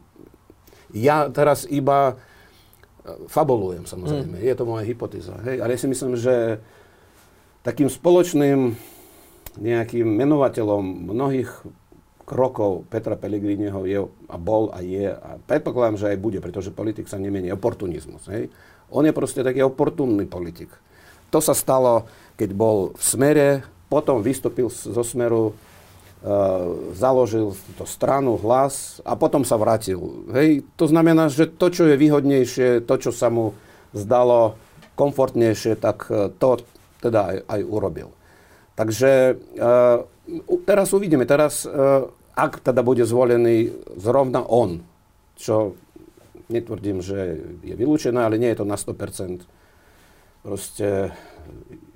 Ja 0.89 1.29
teraz 1.29 1.69
iba 1.69 2.17
e, 2.17 2.38
fabulujem, 3.29 3.85
samozrejme. 3.85 4.39
Mm. 4.39 4.45
Je 4.45 4.55
to 4.55 4.65
moja 4.69 4.85
hypotéza. 4.85 5.37
Hej? 5.47 5.63
Ale 5.63 5.75
ja 5.75 5.81
si 5.81 5.89
myslím, 5.89 6.15
že 6.17 6.59
takým 7.63 7.91
spoločným 7.91 8.77
nejakým 9.59 10.07
menovateľom 10.07 11.11
mnohých 11.11 11.51
krokov 12.29 12.85
Petra 12.93 13.17
Pellegriniho 13.17 13.81
je 13.89 13.99
a 14.29 14.37
bol 14.37 14.69
a 14.71 14.85
je 14.85 15.09
a 15.09 15.41
predpokladám, 15.49 15.97
že 15.97 16.09
aj 16.13 16.19
bude, 16.21 16.39
pretože 16.45 16.71
politik 16.71 17.09
sa 17.09 17.17
nemení. 17.17 17.49
Oportunizmus. 17.49 18.29
Hej? 18.29 18.53
On 18.93 19.03
je 19.05 19.17
proste 19.17 19.41
taký 19.41 19.65
oportunný 19.65 20.29
politik. 20.29 20.69
To 21.33 21.41
sa 21.41 21.53
stalo, 21.57 22.09
keď 22.37 22.51
bol 22.53 22.93
v 22.97 23.03
smere, 23.03 23.49
potom 23.89 24.21
vystúpil 24.21 24.69
zo 24.69 25.01
smeru 25.05 25.57
založil 26.99 27.55
to 27.79 27.87
stranu, 27.87 28.35
hlas 28.43 28.99
a 29.07 29.15
potom 29.15 29.47
sa 29.47 29.55
vrátil. 29.55 30.27
Hej, 30.35 30.67
to 30.75 30.91
znamená, 30.91 31.31
že 31.31 31.47
to, 31.47 31.71
čo 31.71 31.87
je 31.87 31.95
výhodnejšie, 31.95 32.83
to, 32.83 32.95
čo 32.99 33.15
sa 33.15 33.31
mu 33.31 33.55
zdalo 33.95 34.59
komfortnejšie, 34.99 35.79
tak 35.79 36.11
uh, 36.11 36.27
to 36.35 36.59
teda 36.99 37.21
aj, 37.31 37.37
aj 37.47 37.61
urobil. 37.63 38.11
Takže 38.75 39.39
uh, 39.39 40.03
teraz 40.67 40.91
uvidíme, 40.91 41.23
teraz, 41.23 41.63
uh, 41.63 42.11
ak 42.35 42.67
teda 42.67 42.83
bude 42.83 43.07
zvolený 43.07 43.71
zrovna 43.95 44.43
on, 44.43 44.83
čo 45.39 45.79
netvrdím, 46.51 46.99
že 46.99 47.39
je 47.63 47.75
vylúčené, 47.79 48.19
ale 48.19 48.43
nie 48.43 48.51
je 48.51 48.59
to 48.59 48.67
na 48.67 48.75
100% 48.75 49.47
proste 50.43 51.15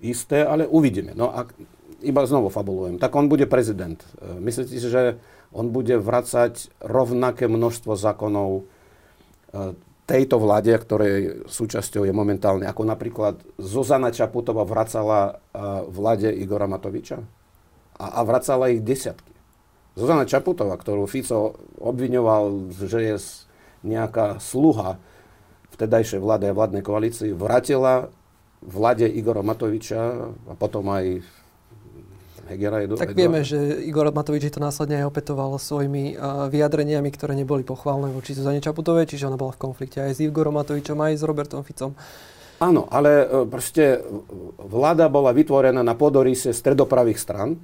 isté, 0.02 0.46
ale 0.46 0.68
uvidíme. 0.68 1.16
No 1.16 1.32
ak 1.32 1.56
iba 2.03 2.27
znovu 2.27 2.51
fabulujem, 2.51 2.99
tak 2.99 3.15
on 3.15 3.31
bude 3.31 3.47
prezident. 3.47 4.03
E, 4.19 4.38
myslíte 4.43 4.75
si, 4.75 4.83
že 4.83 5.19
on 5.55 5.71
bude 5.71 5.97
vracať 5.99 6.83
rovnaké 6.83 7.47
množstvo 7.47 7.95
zákonov 7.95 8.51
e, 8.59 8.62
tejto 10.05 10.37
vláde, 10.43 10.75
ktorej 10.75 11.47
súčasťou 11.47 12.05
je 12.05 12.15
momentálne, 12.15 12.67
ako 12.67 12.83
napríklad 12.85 13.41
Zuzana 13.57 14.11
Čaputová 14.11 14.67
vracala 14.67 15.21
e, 15.55 15.62
vláde 15.88 16.29
Igora 16.35 16.67
Matoviča? 16.67 17.23
A, 17.97 18.07
a 18.19 18.21
vracala 18.27 18.69
ich 18.75 18.83
desiatky. 18.83 19.31
Zuzana 19.95 20.27
Čaputová, 20.27 20.75
ktorú 20.75 21.05
Fico 21.07 21.55
obviňoval, 21.79 22.73
že 22.73 23.01
je 23.01 23.17
nejaká 23.85 24.41
sluha 24.41 24.99
vtedajšej 25.77 26.21
vlády 26.21 26.51
a 26.51 26.57
vládnej 26.57 26.85
koalícii, 26.85 27.31
vrátila 27.35 28.09
vlade 28.62 29.11
Igora 29.11 29.43
Matoviča 29.43 30.33
a 30.49 30.53
potom 30.55 30.87
aj 30.88 31.21
Hegera. 32.53 32.85
Edu, 32.85 33.01
tak 33.01 33.17
vieme, 33.17 33.41
že 33.43 33.57
Igor 33.83 34.12
Matovič 34.12 34.53
to 34.53 34.61
následne 34.61 35.01
aj 35.03 35.09
opetoval 35.09 35.57
svojimi 35.57 36.15
uh, 36.15 36.47
vyjadreniami, 36.53 37.09
ktoré 37.11 37.33
neboli 37.33 37.65
pochválne 37.65 38.12
voči 38.12 38.37
Zuzane 38.37 38.61
Čaputovej, 38.61 39.09
čiže 39.09 39.27
ona 39.27 39.41
bola 39.41 39.57
v 39.57 39.61
konflikte 39.65 40.05
aj 40.05 40.12
s 40.15 40.19
Igorom 40.21 40.55
Matovičom, 40.61 41.01
aj 41.01 41.19
s 41.19 41.23
Robertom 41.25 41.65
Ficom. 41.65 41.97
Áno, 42.61 42.87
ale 42.93 43.27
uh, 43.27 43.49
proste 43.49 44.05
vláda 44.61 45.09
bola 45.09 45.33
vytvorená 45.33 45.81
na 45.81 45.97
podorise 45.97 46.53
stredopravých 46.53 47.19
stran, 47.19 47.59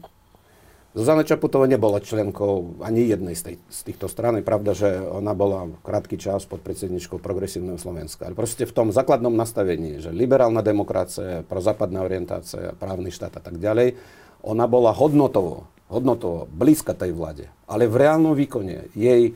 Zuzana 0.99 1.23
Čaputová 1.23 1.71
nebola 1.71 2.03
členkou 2.03 2.81
ani 2.83 3.07
jednej 3.07 3.39
z, 3.39 3.43
tej, 3.53 3.57
z 3.71 3.81
týchto 3.87 4.11
strán. 4.11 4.35
Je 4.35 4.43
pravda, 4.43 4.75
že 4.75 4.99
ona 4.99 5.31
bola 5.31 5.71
krátky 5.85 6.19
čas 6.19 6.43
pod 6.43 6.59
predsedničkou 6.65 7.23
Progresívneho 7.23 7.79
Slovenska. 7.79 8.27
Ale 8.27 8.35
proste 8.35 8.67
v 8.67 8.75
tom 8.75 8.89
základnom 8.91 9.31
nastavení, 9.31 10.03
že 10.03 10.11
liberálna 10.11 10.59
demokracia, 10.59 11.47
prozápadná 11.47 12.03
orientácia, 12.03 12.75
právny 12.75 13.15
štát 13.15 13.37
a 13.37 13.43
tak 13.45 13.63
ďalej, 13.63 13.95
ona 14.43 14.67
bola 14.71 14.95
hodnotovo, 14.95 15.67
hodnotovo 15.91 16.47
blízka 16.51 16.95
tej 16.95 17.13
vláde. 17.15 17.51
Ale 17.69 17.91
v 17.91 18.01
reálnom 18.01 18.35
výkone 18.37 18.93
jej 18.95 19.35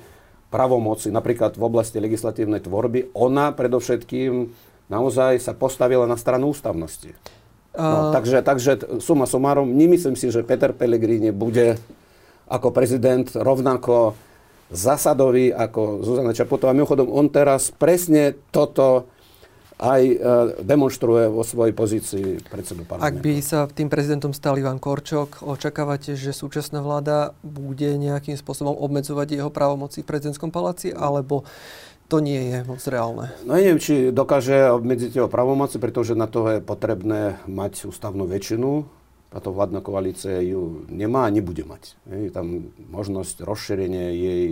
pravomoci, 0.53 1.09
napríklad 1.09 1.57
v 1.57 1.65
oblasti 1.65 1.97
legislatívnej 1.97 2.61
tvorby, 2.61 3.13
ona 3.17 3.57
predovšetkým 3.57 4.53
naozaj 4.93 5.41
sa 5.41 5.57
postavila 5.57 6.05
na 6.05 6.21
stranu 6.21 6.53
ústavnosti. 6.53 7.17
No, 7.73 8.13
takže, 8.13 8.45
takže 8.45 9.01
suma 9.01 9.25
sumárom, 9.25 9.65
nemyslím 9.65 10.13
si, 10.13 10.29
že 10.29 10.45
Peter 10.45 10.77
Pellegrini 10.77 11.33
bude 11.33 11.81
ako 12.45 12.69
prezident 12.69 13.25
rovnako 13.33 14.13
zasadový 14.69 15.53
ako 15.57 16.05
Zuzana 16.05 16.37
Čaputová. 16.37 16.77
Mimochodom, 16.77 17.09
on 17.09 17.33
teraz 17.33 17.73
presne 17.73 18.37
toto 18.53 19.09
aj 19.83 20.03
e, 20.07 20.17
demonstruje 20.63 21.27
vo 21.27 21.43
svojej 21.43 21.75
pozícii 21.75 22.27
predsedu 22.47 22.87
parlamentu. 22.87 23.11
Ak 23.11 23.17
by 23.19 23.35
sa 23.43 23.67
tým 23.67 23.91
prezidentom 23.91 24.31
stal 24.31 24.55
Ivan 24.55 24.79
Korčok, 24.79 25.43
očakávate, 25.43 26.15
že 26.15 26.31
súčasná 26.31 26.79
vláda 26.79 27.35
bude 27.43 27.99
nejakým 27.99 28.39
spôsobom 28.39 28.79
obmedzovať 28.79 29.43
jeho 29.43 29.51
právomoci 29.51 30.07
v 30.07 30.09
prezidentskom 30.09 30.55
paláci, 30.55 30.95
alebo 30.95 31.43
to 32.07 32.23
nie 32.23 32.55
je 32.55 32.59
moc 32.63 32.79
reálne. 32.87 33.35
No 33.43 33.59
neviem, 33.59 33.83
či 33.83 34.15
dokáže 34.15 34.71
obmedziť 34.71 35.19
jeho 35.19 35.33
pravomoci, 35.33 35.83
pretože 35.83 36.15
na 36.15 36.31
to 36.31 36.47
je 36.47 36.59
potrebné 36.63 37.43
mať 37.51 37.91
ústavnú 37.91 38.31
väčšinu. 38.31 38.87
Táto 39.35 39.51
vládna 39.51 39.81
koalícia 39.83 40.45
ju 40.45 40.87
nemá 40.93 41.27
a 41.27 41.33
nebude 41.33 41.65
mať. 41.67 41.99
Je 42.07 42.31
tam 42.31 42.71
možnosť 42.93 43.43
rozšírenia 43.43 44.13
jej 44.15 44.45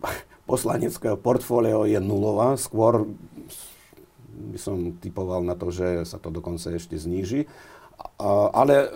poslaneckého 0.50 1.18
portfólio 1.20 1.84
je 1.84 1.98
nulová. 2.00 2.54
Skôr 2.54 3.10
by 4.32 4.58
som 4.58 4.96
typoval 4.98 5.44
na 5.44 5.54
to, 5.54 5.68
že 5.68 6.08
sa 6.08 6.16
to 6.16 6.32
dokonca 6.32 6.72
ešte 6.72 6.96
zníži. 6.96 7.44
Ale 8.22 8.86
e, 8.86 8.88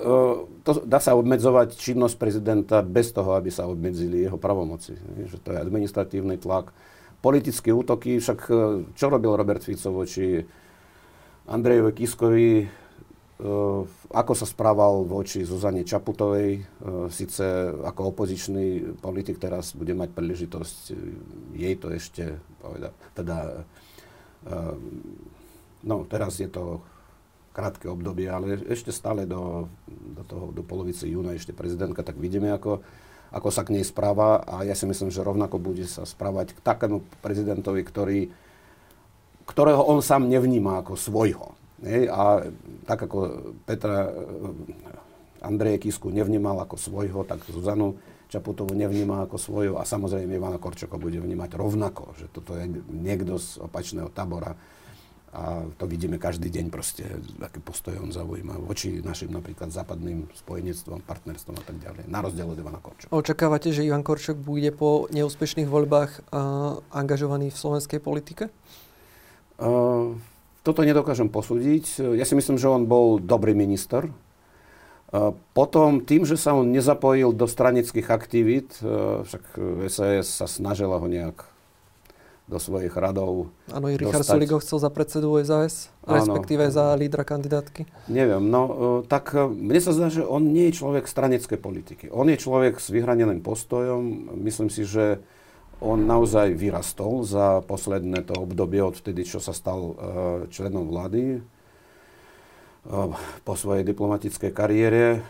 to 0.63 0.83
dá 0.87 0.99
sa 1.03 1.19
obmedzovať 1.19 1.75
činnosť 1.75 2.17
prezidenta 2.19 2.83
bez 2.83 3.11
toho, 3.11 3.35
aby 3.35 3.51
sa 3.51 3.67
obmedzili 3.67 4.23
jeho 4.23 4.39
pravomoci. 4.39 4.95
Že 5.27 5.37
to 5.43 5.49
je 5.55 5.63
administratívny 5.63 6.37
tlak, 6.39 6.71
politické 7.21 7.75
útoky, 7.75 8.23
však 8.23 8.41
e, 8.47 8.53
čo 8.95 9.07
robil 9.11 9.35
Robert 9.35 9.63
Fico 9.63 9.91
voči 9.91 10.43
Andrejovi 11.51 11.93
Kiskovi, 11.95 12.51
e, 12.63 12.67
ako 14.11 14.33
sa 14.35 14.47
správal 14.47 15.07
voči 15.07 15.43
Zuzane 15.43 15.83
Čaputovej, 15.83 16.63
síce 17.11 17.45
ako 17.85 18.15
opozičný 18.15 18.99
politik 19.03 19.43
teraz 19.43 19.75
bude 19.75 19.93
mať 19.93 20.15
príležitosť 20.15 20.79
jej 21.55 21.75
to 21.79 21.89
ešte 21.91 22.39
povedať. 22.63 22.93
Teda, 23.13 23.67
no 25.83 25.97
teraz 26.07 26.39
je 26.39 26.47
to 26.47 26.83
krátke 27.57 27.89
obdobie, 27.89 28.29
ale 28.29 28.61
ešte 28.69 28.93
stále 28.93 29.25
do, 29.25 29.67
do, 29.89 30.23
toho, 30.29 30.47
do 30.53 30.61
polovice 30.61 31.09
júna 31.09 31.33
ešte 31.33 31.57
prezidentka, 31.57 32.05
tak 32.05 32.21
vidíme, 32.21 32.53
ako 32.53 32.85
ako 33.35 33.49
sa 33.51 33.67
k 33.67 33.75
nej 33.75 33.85
správa 33.85 34.43
a 34.47 34.63
ja 34.63 34.75
si 34.79 34.87
myslím, 34.87 35.11
že 35.11 35.25
rovnako 35.25 35.59
bude 35.59 35.83
sa 35.89 36.07
správať 36.07 36.55
k 36.55 36.63
takému 36.63 37.03
prezidentovi, 37.23 37.83
ktorý, 37.83 38.21
ktorého 39.51 39.83
on 39.83 39.99
sám 39.99 40.31
nevníma 40.31 40.83
ako 40.83 40.95
svojho. 40.95 41.59
Nie? 41.83 42.07
A 42.07 42.47
tak 42.87 43.05
ako 43.11 43.53
Petra 43.67 44.09
eh, 44.09 45.45
Andreje 45.45 45.83
Kisku 45.83 46.09
nevnímal 46.09 46.63
ako 46.63 46.79
svojho, 46.79 47.27
tak 47.27 47.43
Zuzanu 47.51 47.99
Čaputovu 48.27 48.75
nevníma 48.75 49.27
ako 49.27 49.39
svojho 49.39 49.75
a 49.79 49.87
samozrejme 49.87 50.35
Ivana 50.35 50.59
Korčoko 50.59 50.99
bude 50.99 51.23
vnímať 51.23 51.55
rovnako, 51.55 52.19
že 52.19 52.27
toto 52.27 52.59
je 52.59 52.67
niekto 52.91 53.39
z 53.39 53.63
opačného 53.63 54.11
tábora 54.11 54.59
a 55.37 55.69
to 55.77 55.85
vidíme 55.85 56.17
každý 56.17 56.49
deň 56.49 56.73
proste, 56.73 57.05
aké 57.45 57.61
postoje 57.61 58.01
on 58.01 58.09
zaujíma 58.09 58.57
voči 58.57 59.05
našim 59.05 59.29
napríklad 59.29 59.69
západným 59.69 60.33
spojenectvom, 60.33 61.05
partnerstvom 61.05 61.61
a 61.61 61.65
tak 61.67 61.77
ďalej. 61.77 62.09
Na 62.09 62.25
rozdiel 62.25 62.49
od 62.49 62.57
Ivana 62.57 62.81
Korčoka. 62.81 63.13
Očakávate, 63.13 63.69
že 63.69 63.85
Ivan 63.85 64.01
Korčok 64.01 64.41
bude 64.41 64.73
po 64.73 65.05
neúspešných 65.13 65.69
voľbách 65.69 66.33
uh, 66.33 66.81
angažovaný 66.89 67.53
v 67.53 67.59
slovenskej 67.61 68.01
politike? 68.01 68.49
Uh, 69.61 70.17
toto 70.65 70.81
nedokážem 70.89 71.29
posúdiť. 71.29 72.17
Ja 72.17 72.25
si 72.25 72.33
myslím, 72.33 72.57
že 72.57 72.73
on 72.73 72.89
bol 72.89 73.21
dobrý 73.21 73.53
minister. 73.53 74.09
Potom 75.55 76.03
tým, 76.03 76.27
že 76.27 76.35
sa 76.35 76.53
on 76.53 76.75
nezapojil 76.75 77.31
do 77.31 77.47
stranických 77.47 78.11
aktivít, 78.11 78.75
uh, 78.83 79.23
však 79.23 79.45
SAS 79.87 80.27
sa 80.27 80.51
snažila 80.51 80.99
ho 80.99 81.07
nejak 81.07 81.47
do 82.47 82.63
svojich 82.63 82.95
radov. 82.95 83.51
Áno, 83.75 83.91
i 83.91 83.99
Richard 83.99 84.23
Sulik 84.23 84.55
ho 84.55 84.63
chcel 84.63 84.79
za 84.79 84.91
predsedu 84.91 85.35
SAS, 85.43 85.91
respektíve 86.07 86.71
za 86.71 86.95
lídra 86.95 87.27
kandidátky. 87.27 88.07
Neviem, 88.07 88.47
no 88.47 88.63
e, 88.63 88.73
tak 89.11 89.35
e, 89.35 89.51
mne 89.51 89.81
sa 89.83 89.91
zdá, 89.91 90.07
že 90.15 90.23
on 90.23 90.55
nie 90.55 90.71
je 90.71 90.79
človek 90.79 91.11
straneckej 91.11 91.59
politiky. 91.59 92.05
On 92.15 92.23
je 92.31 92.39
človek 92.39 92.79
s 92.79 92.95
vyhraneným 92.95 93.43
postojom. 93.43 94.31
Myslím 94.39 94.71
si, 94.71 94.87
že 94.87 95.19
on 95.83 96.07
naozaj 96.07 96.55
vyrastol 96.55 97.27
za 97.27 97.67
posledné 97.67 98.23
to 98.23 98.39
obdobie 98.39 98.79
od 98.79 98.95
vtedy, 98.95 99.27
čo 99.27 99.43
sa 99.43 99.51
stal 99.51 99.81
e, 99.83 99.95
členom 100.47 100.87
vlády 100.87 101.43
po 103.43 103.55
svojej 103.59 103.83
diplomatickej 103.83 104.51
kariére. 104.55 105.21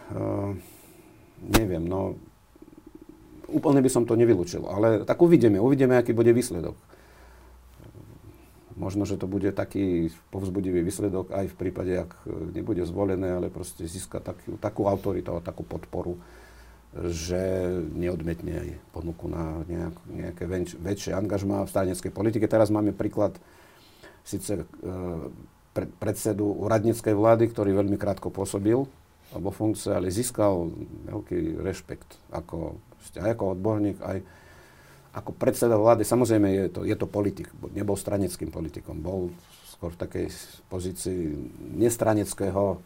Neviem, 1.40 1.84
no 1.84 2.16
úplne 3.48 3.80
by 3.80 3.90
som 3.90 4.04
to 4.04 4.18
nevylúčil, 4.18 4.66
ale 4.66 5.06
tak 5.06 5.18
uvidíme, 5.22 5.62
uvidíme, 5.62 5.96
aký 5.96 6.12
bude 6.12 6.34
výsledok. 6.34 6.74
Možno, 8.76 9.08
že 9.08 9.16
to 9.16 9.24
bude 9.24 9.56
taký 9.56 10.12
povzbudivý 10.28 10.84
výsledok 10.84 11.32
aj 11.32 11.48
v 11.48 11.56
prípade, 11.56 11.92
ak 11.96 12.12
nebude 12.52 12.84
zvolené, 12.84 13.32
ale 13.32 13.48
proste 13.48 13.88
získa 13.88 14.20
takú, 14.20 14.60
takú 14.60 14.84
autoritu 14.84 15.32
a 15.32 15.40
takú 15.40 15.64
podporu, 15.64 16.20
že 16.92 17.72
neodmetne 17.96 18.52
aj 18.52 18.68
ponuku 18.92 19.32
na 19.32 19.64
nejak, 19.64 19.96
nejaké 20.12 20.44
väč, 20.44 20.68
väčšie 20.76 21.16
angažmá 21.16 21.64
v 21.64 21.72
straneckej 21.72 22.12
politike. 22.12 22.44
Teraz 22.52 22.68
máme 22.68 22.92
príklad 22.92 23.40
síce 24.28 24.60
e, 24.60 24.64
pre, 25.76 25.84
predsedu 26.00 26.48
úradníckej 26.48 27.12
vlády, 27.12 27.52
ktorý 27.52 27.76
veľmi 27.76 28.00
krátko 28.00 28.32
pôsobil 28.32 28.88
vo 29.36 29.50
funkcii, 29.52 29.92
ale 29.92 30.08
získal 30.08 30.72
veľký 31.12 31.60
rešpekt 31.60 32.16
ako, 32.32 32.80
aj 33.20 33.36
ako 33.36 33.44
odborník, 33.52 34.00
aj 34.00 34.24
ako 35.12 35.30
predseda 35.36 35.76
vlády, 35.76 36.04
samozrejme 36.04 36.48
je 36.48 36.64
to, 36.72 36.80
je 36.88 36.96
to 36.96 37.04
politik, 37.08 37.52
nebol 37.72 37.96
straneckým 37.96 38.48
politikom, 38.48 39.00
bol 39.00 39.32
skôr 39.68 39.92
v 39.92 40.00
takej 40.00 40.26
pozícii 40.72 41.36
nestraneckého 41.76 42.80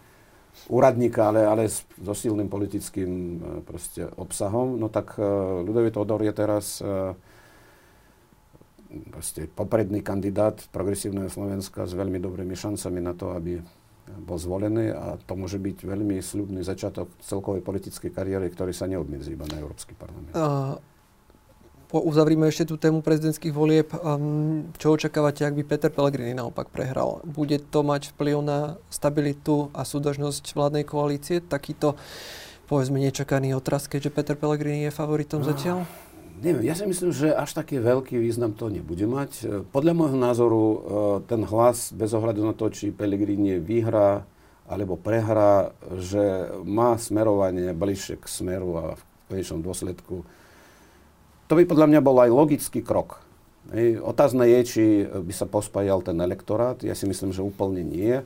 úradníka, 0.66 1.30
ale, 1.30 1.46
ale 1.46 1.62
so 1.70 2.14
silným 2.14 2.50
politickým 2.50 3.10
e, 3.10 3.36
proste 3.62 4.06
obsahom. 4.18 4.74
No 4.78 4.90
tak 4.90 5.14
uh, 5.14 5.62
Ľudovít 5.62 5.94
Odor 5.94 6.26
je 6.26 6.34
teraz 6.34 6.82
uh, 6.82 7.14
proste 9.10 9.46
popredný 9.46 10.02
kandidát 10.02 10.58
progresívneho 10.74 11.30
Slovenska 11.30 11.86
s 11.86 11.94
veľmi 11.94 12.18
dobrými 12.18 12.54
šancami 12.58 12.98
na 12.98 13.14
to, 13.14 13.30
aby 13.34 13.62
bol 14.18 14.34
zvolený 14.34 14.90
a 14.90 15.14
to 15.22 15.38
môže 15.38 15.62
byť 15.62 15.86
veľmi 15.86 16.18
sľubný 16.18 16.66
začiatok 16.66 17.06
celkovej 17.22 17.62
politickej 17.62 18.10
kariéry, 18.10 18.50
ktorý 18.50 18.74
sa 18.74 18.90
neobmedzí 18.90 19.38
iba 19.38 19.46
na 19.46 19.62
Európsky 19.62 19.94
parlament. 19.94 20.34
Uh, 20.34 20.74
uzavrime 21.98 22.46
ešte 22.46 22.70
tú 22.70 22.78
tému 22.78 23.02
prezidentských 23.02 23.50
volieb. 23.50 23.90
Čo 24.78 24.94
očakávate, 24.94 25.42
ak 25.42 25.58
by 25.58 25.62
Peter 25.66 25.90
Pellegrini 25.90 26.38
naopak 26.38 26.70
prehral? 26.70 27.18
Bude 27.26 27.58
to 27.58 27.82
mať 27.82 28.14
vplyv 28.14 28.36
na 28.42 28.58
stabilitu 28.90 29.74
a 29.74 29.82
súdržnosť 29.82 30.54
vládnej 30.54 30.86
koalície? 30.86 31.42
Takýto, 31.42 31.98
povedzme, 32.70 33.02
nečakaný 33.02 33.58
otraz, 33.58 33.90
keďže 33.90 34.14
Peter 34.14 34.36
Pellegrini 34.38 34.86
je 34.86 34.92
favoritom 34.94 35.42
no, 35.42 35.50
zatiaľ? 35.50 35.86
Neviem, 36.40 36.64
ja 36.64 36.74
si 36.74 36.88
myslím, 36.88 37.12
že 37.12 37.36
až 37.36 37.52
taký 37.52 37.84
veľký 37.84 38.16
význam 38.16 38.56
to 38.56 38.72
nebude 38.72 39.04
mať. 39.04 39.30
Podľa 39.68 39.92
môjho 39.92 40.16
názoru 40.16 40.64
e, 40.64 40.78
ten 41.28 41.44
hlas, 41.44 41.92
bez 41.92 42.16
ohľadu 42.16 42.40
na 42.48 42.56
to, 42.56 42.72
či 42.72 42.96
Pellegrini 42.96 43.60
vyhrá 43.60 44.24
alebo 44.64 44.96
prehrá, 44.96 45.76
že 46.00 46.48
má 46.64 46.96
smerovanie 46.96 47.76
bližšie 47.76 48.16
k 48.16 48.24
smeru 48.24 48.70
a 48.78 48.84
v 48.96 49.02
konečnom 49.28 49.60
dôsledku 49.60 50.24
to 51.50 51.58
by 51.58 51.66
podľa 51.66 51.90
mňa 51.90 52.00
bol 52.06 52.14
aj 52.22 52.30
logický 52.30 52.78
krok. 52.78 53.26
Otázne 54.06 54.46
je, 54.46 54.60
či 54.62 54.84
by 55.02 55.34
sa 55.34 55.50
pospájal 55.50 55.98
ten 56.06 56.14
elektorát. 56.22 56.78
Ja 56.86 56.94
si 56.94 57.10
myslím, 57.10 57.34
že 57.34 57.42
úplne 57.42 57.82
nie. 57.82 58.22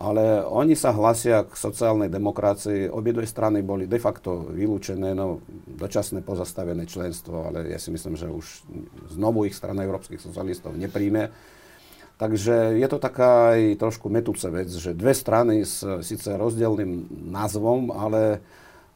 Ale 0.00 0.40
oni 0.48 0.72
sa 0.72 0.96
hlasia 0.96 1.44
k 1.44 1.52
sociálnej 1.52 2.08
demokracii. 2.08 2.88
Obidve 2.88 3.28
strany 3.28 3.60
boli 3.60 3.84
de 3.84 4.00
facto 4.00 4.48
vylúčené, 4.48 5.12
no 5.12 5.44
dočasné 5.68 6.24
pozastavené 6.24 6.88
členstvo, 6.88 7.52
ale 7.52 7.68
ja 7.68 7.76
si 7.76 7.92
myslím, 7.92 8.16
že 8.16 8.32
už 8.32 8.64
znovu 9.12 9.44
ich 9.44 9.52
strana 9.52 9.84
európskych 9.84 10.24
socialistov 10.24 10.72
nepríjme. 10.72 11.28
Takže 12.16 12.80
je 12.80 12.88
to 12.88 12.96
taká 12.96 13.52
aj 13.56 13.76
trošku 13.76 14.08
metúca 14.08 14.48
vec, 14.48 14.72
že 14.72 14.96
dve 14.96 15.12
strany 15.12 15.68
s 15.68 15.84
síce 16.00 16.32
rozdielným 16.32 17.08
názvom, 17.32 17.92
ale 17.92 18.40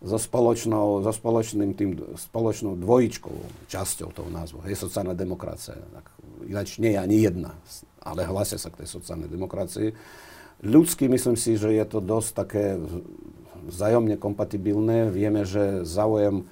so, 0.01 0.17
spoločnou, 0.17 1.05
so 1.05 1.13
spoločným 1.13 1.73
tým, 1.77 2.01
spoločnou 2.17 2.81
dvojičkou 2.81 3.69
časťou 3.69 4.09
toho 4.09 4.29
názvu. 4.33 4.65
Je 4.69 4.77
sociálna 4.77 5.13
demokracia. 5.13 5.77
Ináč 6.45 6.81
nie 6.81 6.97
je 6.97 7.01
ani 7.01 7.17
jedna, 7.25 7.53
ale 8.01 8.29
hlasia 8.29 8.57
sa 8.57 8.69
k 8.69 8.85
tej 8.85 8.89
sociálnej 8.93 9.29
demokracii. 9.29 9.93
Ľudsky 10.65 11.13
myslím 11.13 11.37
si, 11.37 11.61
že 11.61 11.77
je 11.77 11.85
to 11.85 12.01
dosť 12.01 12.31
také 12.33 12.81
vzájomne 13.69 14.17
kompatibilné. 14.17 15.13
Vieme, 15.13 15.45
že 15.45 15.85
záujem 15.85 16.49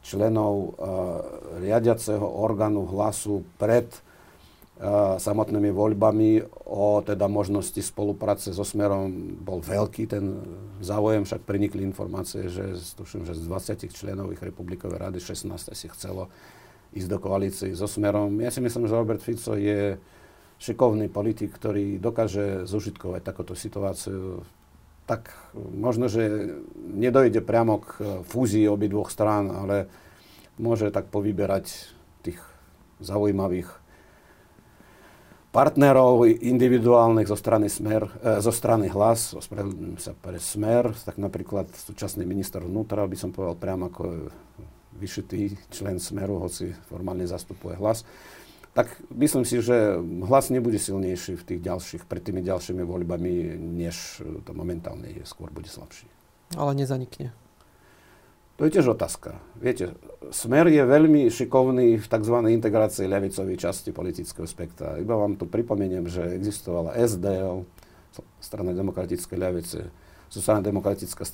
členov 0.00 0.52
uh, 0.56 0.66
riadiaceho 1.60 2.24
orgánu 2.24 2.88
hlasu 2.88 3.44
pred 3.60 3.84
uh, 4.80 5.20
samotnými 5.20 5.68
voľbami 5.76 6.40
o 6.64 7.04
teda 7.04 7.28
možnosti 7.28 7.84
spolupráce 7.84 8.48
so 8.56 8.64
Smerom 8.64 9.12
bol 9.44 9.60
veľký 9.60 10.08
ten 10.08 10.40
záujem, 10.80 11.28
však 11.28 11.44
prenikli 11.44 11.84
informácie, 11.84 12.48
že 12.48 12.80
tuším, 12.96 13.28
že 13.28 13.36
z 13.36 13.44
20 13.44 13.92
členov 13.92 14.32
ich 14.32 14.40
republikovej 14.40 15.04
rady 15.04 15.20
16 15.20 15.52
si 15.76 15.86
chcelo 15.92 16.32
ísť 16.96 17.08
do 17.12 17.18
koalície 17.20 17.76
so 17.76 17.84
Smerom. 17.84 18.40
Ja 18.40 18.48
si 18.48 18.64
myslím, 18.64 18.88
že 18.88 18.96
Robert 18.96 19.20
Fico 19.20 19.52
je 19.52 20.00
šikovný 20.60 21.08
politik, 21.08 21.56
ktorý 21.56 21.96
dokáže 21.96 22.68
zužitkovať 22.68 23.24
takúto 23.24 23.56
situáciu, 23.56 24.44
tak 25.08 25.32
možno, 25.56 26.06
že 26.06 26.54
nedojde 26.76 27.40
priamo 27.42 27.82
k 27.82 28.22
fúzii 28.28 28.68
obidvoch 28.68 29.10
strán, 29.10 29.50
ale 29.50 29.90
môže 30.60 30.92
tak 30.92 31.08
povyberať 31.08 31.90
tých 32.20 32.38
zaujímavých 33.00 33.66
partnerov 35.50 36.28
individuálnych 36.28 37.26
zo 37.26 37.34
strany 37.34 37.66
Smer, 37.66 38.06
e, 38.22 38.38
zo 38.38 38.54
strany 38.54 38.86
Hlas, 38.86 39.34
ospravedlňujem 39.34 39.98
sa 39.98 40.14
pre 40.14 40.38
Smer, 40.38 40.94
tak 40.94 41.18
napríklad 41.18 41.72
súčasný 41.74 42.22
minister 42.22 42.62
vnútra, 42.62 43.08
by 43.08 43.16
som 43.18 43.34
povedal 43.34 43.58
priamo 43.58 43.90
ako 43.90 44.30
vyšitý 44.94 45.58
člen 45.72 45.98
Smeru, 45.98 46.38
hoci 46.38 46.70
formálne 46.86 47.26
zastupuje 47.26 47.74
Hlas 47.80 48.06
tak 48.70 48.86
myslím 49.10 49.42
si, 49.42 49.58
že 49.58 49.98
hlas 50.00 50.50
nebude 50.50 50.78
silnejší 50.78 51.34
v 51.34 51.46
tých 51.46 51.60
ďalších, 51.60 52.02
pred 52.06 52.22
tými 52.22 52.42
ďalšími 52.46 52.86
voľbami, 52.86 53.58
než 53.58 54.22
to 54.46 54.50
momentálne 54.54 55.10
je, 55.10 55.26
skôr 55.26 55.50
bude 55.50 55.66
slabší. 55.66 56.06
Ale 56.54 56.74
nezanikne. 56.78 57.34
To 58.60 58.68
je 58.68 58.76
tiež 58.76 58.92
otázka. 58.92 59.40
Viete, 59.56 59.96
Smer 60.28 60.68
je 60.68 60.84
veľmi 60.84 61.32
šikovný 61.32 61.96
v 61.96 62.06
tzv. 62.06 62.36
integrácii 62.44 63.08
ľavicovej 63.08 63.56
časti 63.56 63.90
politického 63.90 64.44
spektra. 64.44 65.00
Iba 65.00 65.16
vám 65.16 65.40
tu 65.40 65.48
pripomeniem, 65.48 66.04
že 66.06 66.36
existovala 66.36 66.92
SDL, 66.92 67.64
strana 68.36 68.76
demokratickej 68.76 69.38
ľavice, 69.40 69.88
sociálna 70.28 70.60
demokratická 70.60 71.24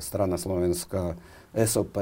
strana 0.00 0.40
Slovenska, 0.40 1.14
SOP, 1.52 2.00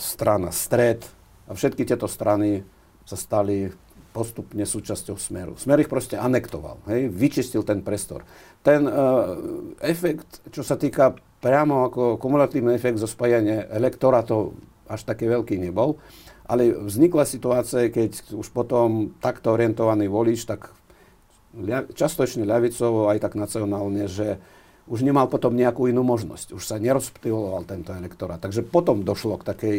strana 0.00 0.50
Stred 0.50 1.04
a 1.46 1.52
všetky 1.52 1.84
tieto 1.84 2.08
strany 2.08 2.64
sa 3.10 3.18
stali 3.18 3.74
postupne 4.10 4.62
súčasťou 4.62 5.18
Smeru. 5.18 5.54
Smer 5.54 5.82
ich 5.82 5.90
proste 5.90 6.18
anektoval, 6.18 6.82
hej, 6.90 7.10
vyčistil 7.10 7.62
ten 7.62 7.82
prestor. 7.82 8.26
Ten 8.62 8.86
uh, 8.86 9.38
efekt, 9.82 10.42
čo 10.50 10.66
sa 10.66 10.74
týka 10.74 11.14
priamo 11.38 11.86
ako 11.86 12.18
kumulatívny 12.18 12.74
efekt 12.74 12.98
zo 12.98 13.06
spájania 13.06 13.70
elektorátov, 13.70 14.54
až 14.90 15.06
taký 15.06 15.30
veľký 15.30 15.62
nebol, 15.62 16.02
ale 16.50 16.74
vznikla 16.74 17.22
situácia, 17.22 17.86
keď 17.94 18.34
už 18.34 18.50
potom 18.50 19.14
takto 19.22 19.54
orientovaný 19.54 20.10
volič, 20.10 20.42
tak 20.42 20.74
častočne 21.94 22.42
ľavicovo, 22.42 23.06
aj 23.06 23.22
tak 23.22 23.38
nacionálne, 23.38 24.10
že 24.10 24.42
už 24.90 25.06
nemal 25.06 25.30
potom 25.30 25.54
nejakú 25.54 25.86
inú 25.86 26.02
možnosť. 26.02 26.58
Už 26.58 26.66
sa 26.66 26.82
nerozptýloval 26.82 27.62
tento 27.62 27.94
elektorát. 27.94 28.42
Takže 28.42 28.66
potom 28.66 29.06
došlo 29.06 29.38
k 29.38 29.46
takej 29.46 29.76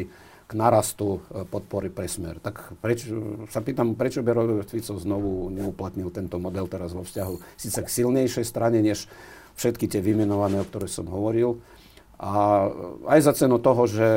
k 0.51 0.59
narastu 0.59 1.23
e, 1.31 1.47
podpory 1.47 1.87
pre 1.87 2.11
smer. 2.11 2.43
Tak 2.43 2.75
preč, 2.83 3.07
sa 3.47 3.63
pýtam, 3.63 3.95
prečo 3.95 4.19
by 4.19 4.67
Fico 4.67 4.99
znovu 4.99 5.47
neuplatnil 5.47 6.11
tento 6.11 6.35
model 6.35 6.67
teraz 6.67 6.91
vo 6.91 7.07
vzťahu 7.07 7.55
síce 7.55 7.79
k 7.79 7.87
silnejšej 7.87 8.43
strane, 8.43 8.83
než 8.83 9.07
všetky 9.55 9.87
tie 9.87 10.03
vymenované, 10.03 10.59
o 10.59 10.67
ktorých 10.67 10.91
som 10.91 11.07
hovoril. 11.07 11.63
A 12.21 12.67
aj 13.09 13.19
za 13.25 13.33
cenu 13.33 13.57
toho, 13.57 13.89
že 13.89 14.07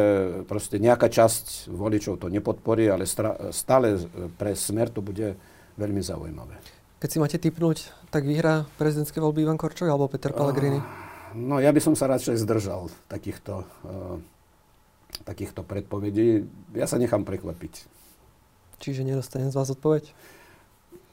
proste 0.44 0.76
nejaká 0.76 1.08
časť 1.08 1.72
voličov 1.72 2.20
to 2.20 2.28
nepodporí, 2.28 2.84
ale 2.84 3.08
stále 3.08 3.96
pre 4.36 4.52
smer 4.52 4.92
to 4.92 5.00
bude 5.00 5.38
veľmi 5.80 6.04
zaujímavé. 6.04 6.60
Keď 7.00 7.08
si 7.08 7.18
máte 7.20 7.38
typnúť, 7.40 7.92
tak 8.12 8.28
vyhrá 8.28 8.68
prezidentské 8.76 9.24
voľby 9.24 9.48
Ivan 9.48 9.56
Korčok 9.56 9.88
alebo 9.88 10.08
Peter 10.08 10.36
Pellegrini? 10.36 10.80
Uh, 10.80 10.84
no 11.32 11.56
ja 11.64 11.72
by 11.72 11.80
som 11.80 11.96
sa 11.96 12.08
radšej 12.08 12.44
zdržal 12.44 12.92
takýchto 13.08 13.64
uh, 13.64 14.20
takýchto 15.22 15.62
predpovedí. 15.62 16.42
Ja 16.74 16.90
sa 16.90 16.98
nechám 16.98 17.22
prekvapiť. 17.22 17.86
Čiže 18.82 19.06
nedostanem 19.06 19.54
z 19.54 19.56
vás 19.56 19.70
odpoveď? 19.70 20.10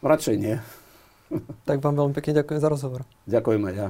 Radšej 0.01 0.35
nie. 0.41 0.57
tak 1.69 1.79
vám 1.85 1.93
veľmi 1.93 2.13
pekne 2.17 2.41
ďakujem 2.41 2.59
za 2.59 2.69
rozhovor. 2.73 3.01
Ďakujem 3.29 3.61
aj 3.69 3.75
ja. 3.77 3.89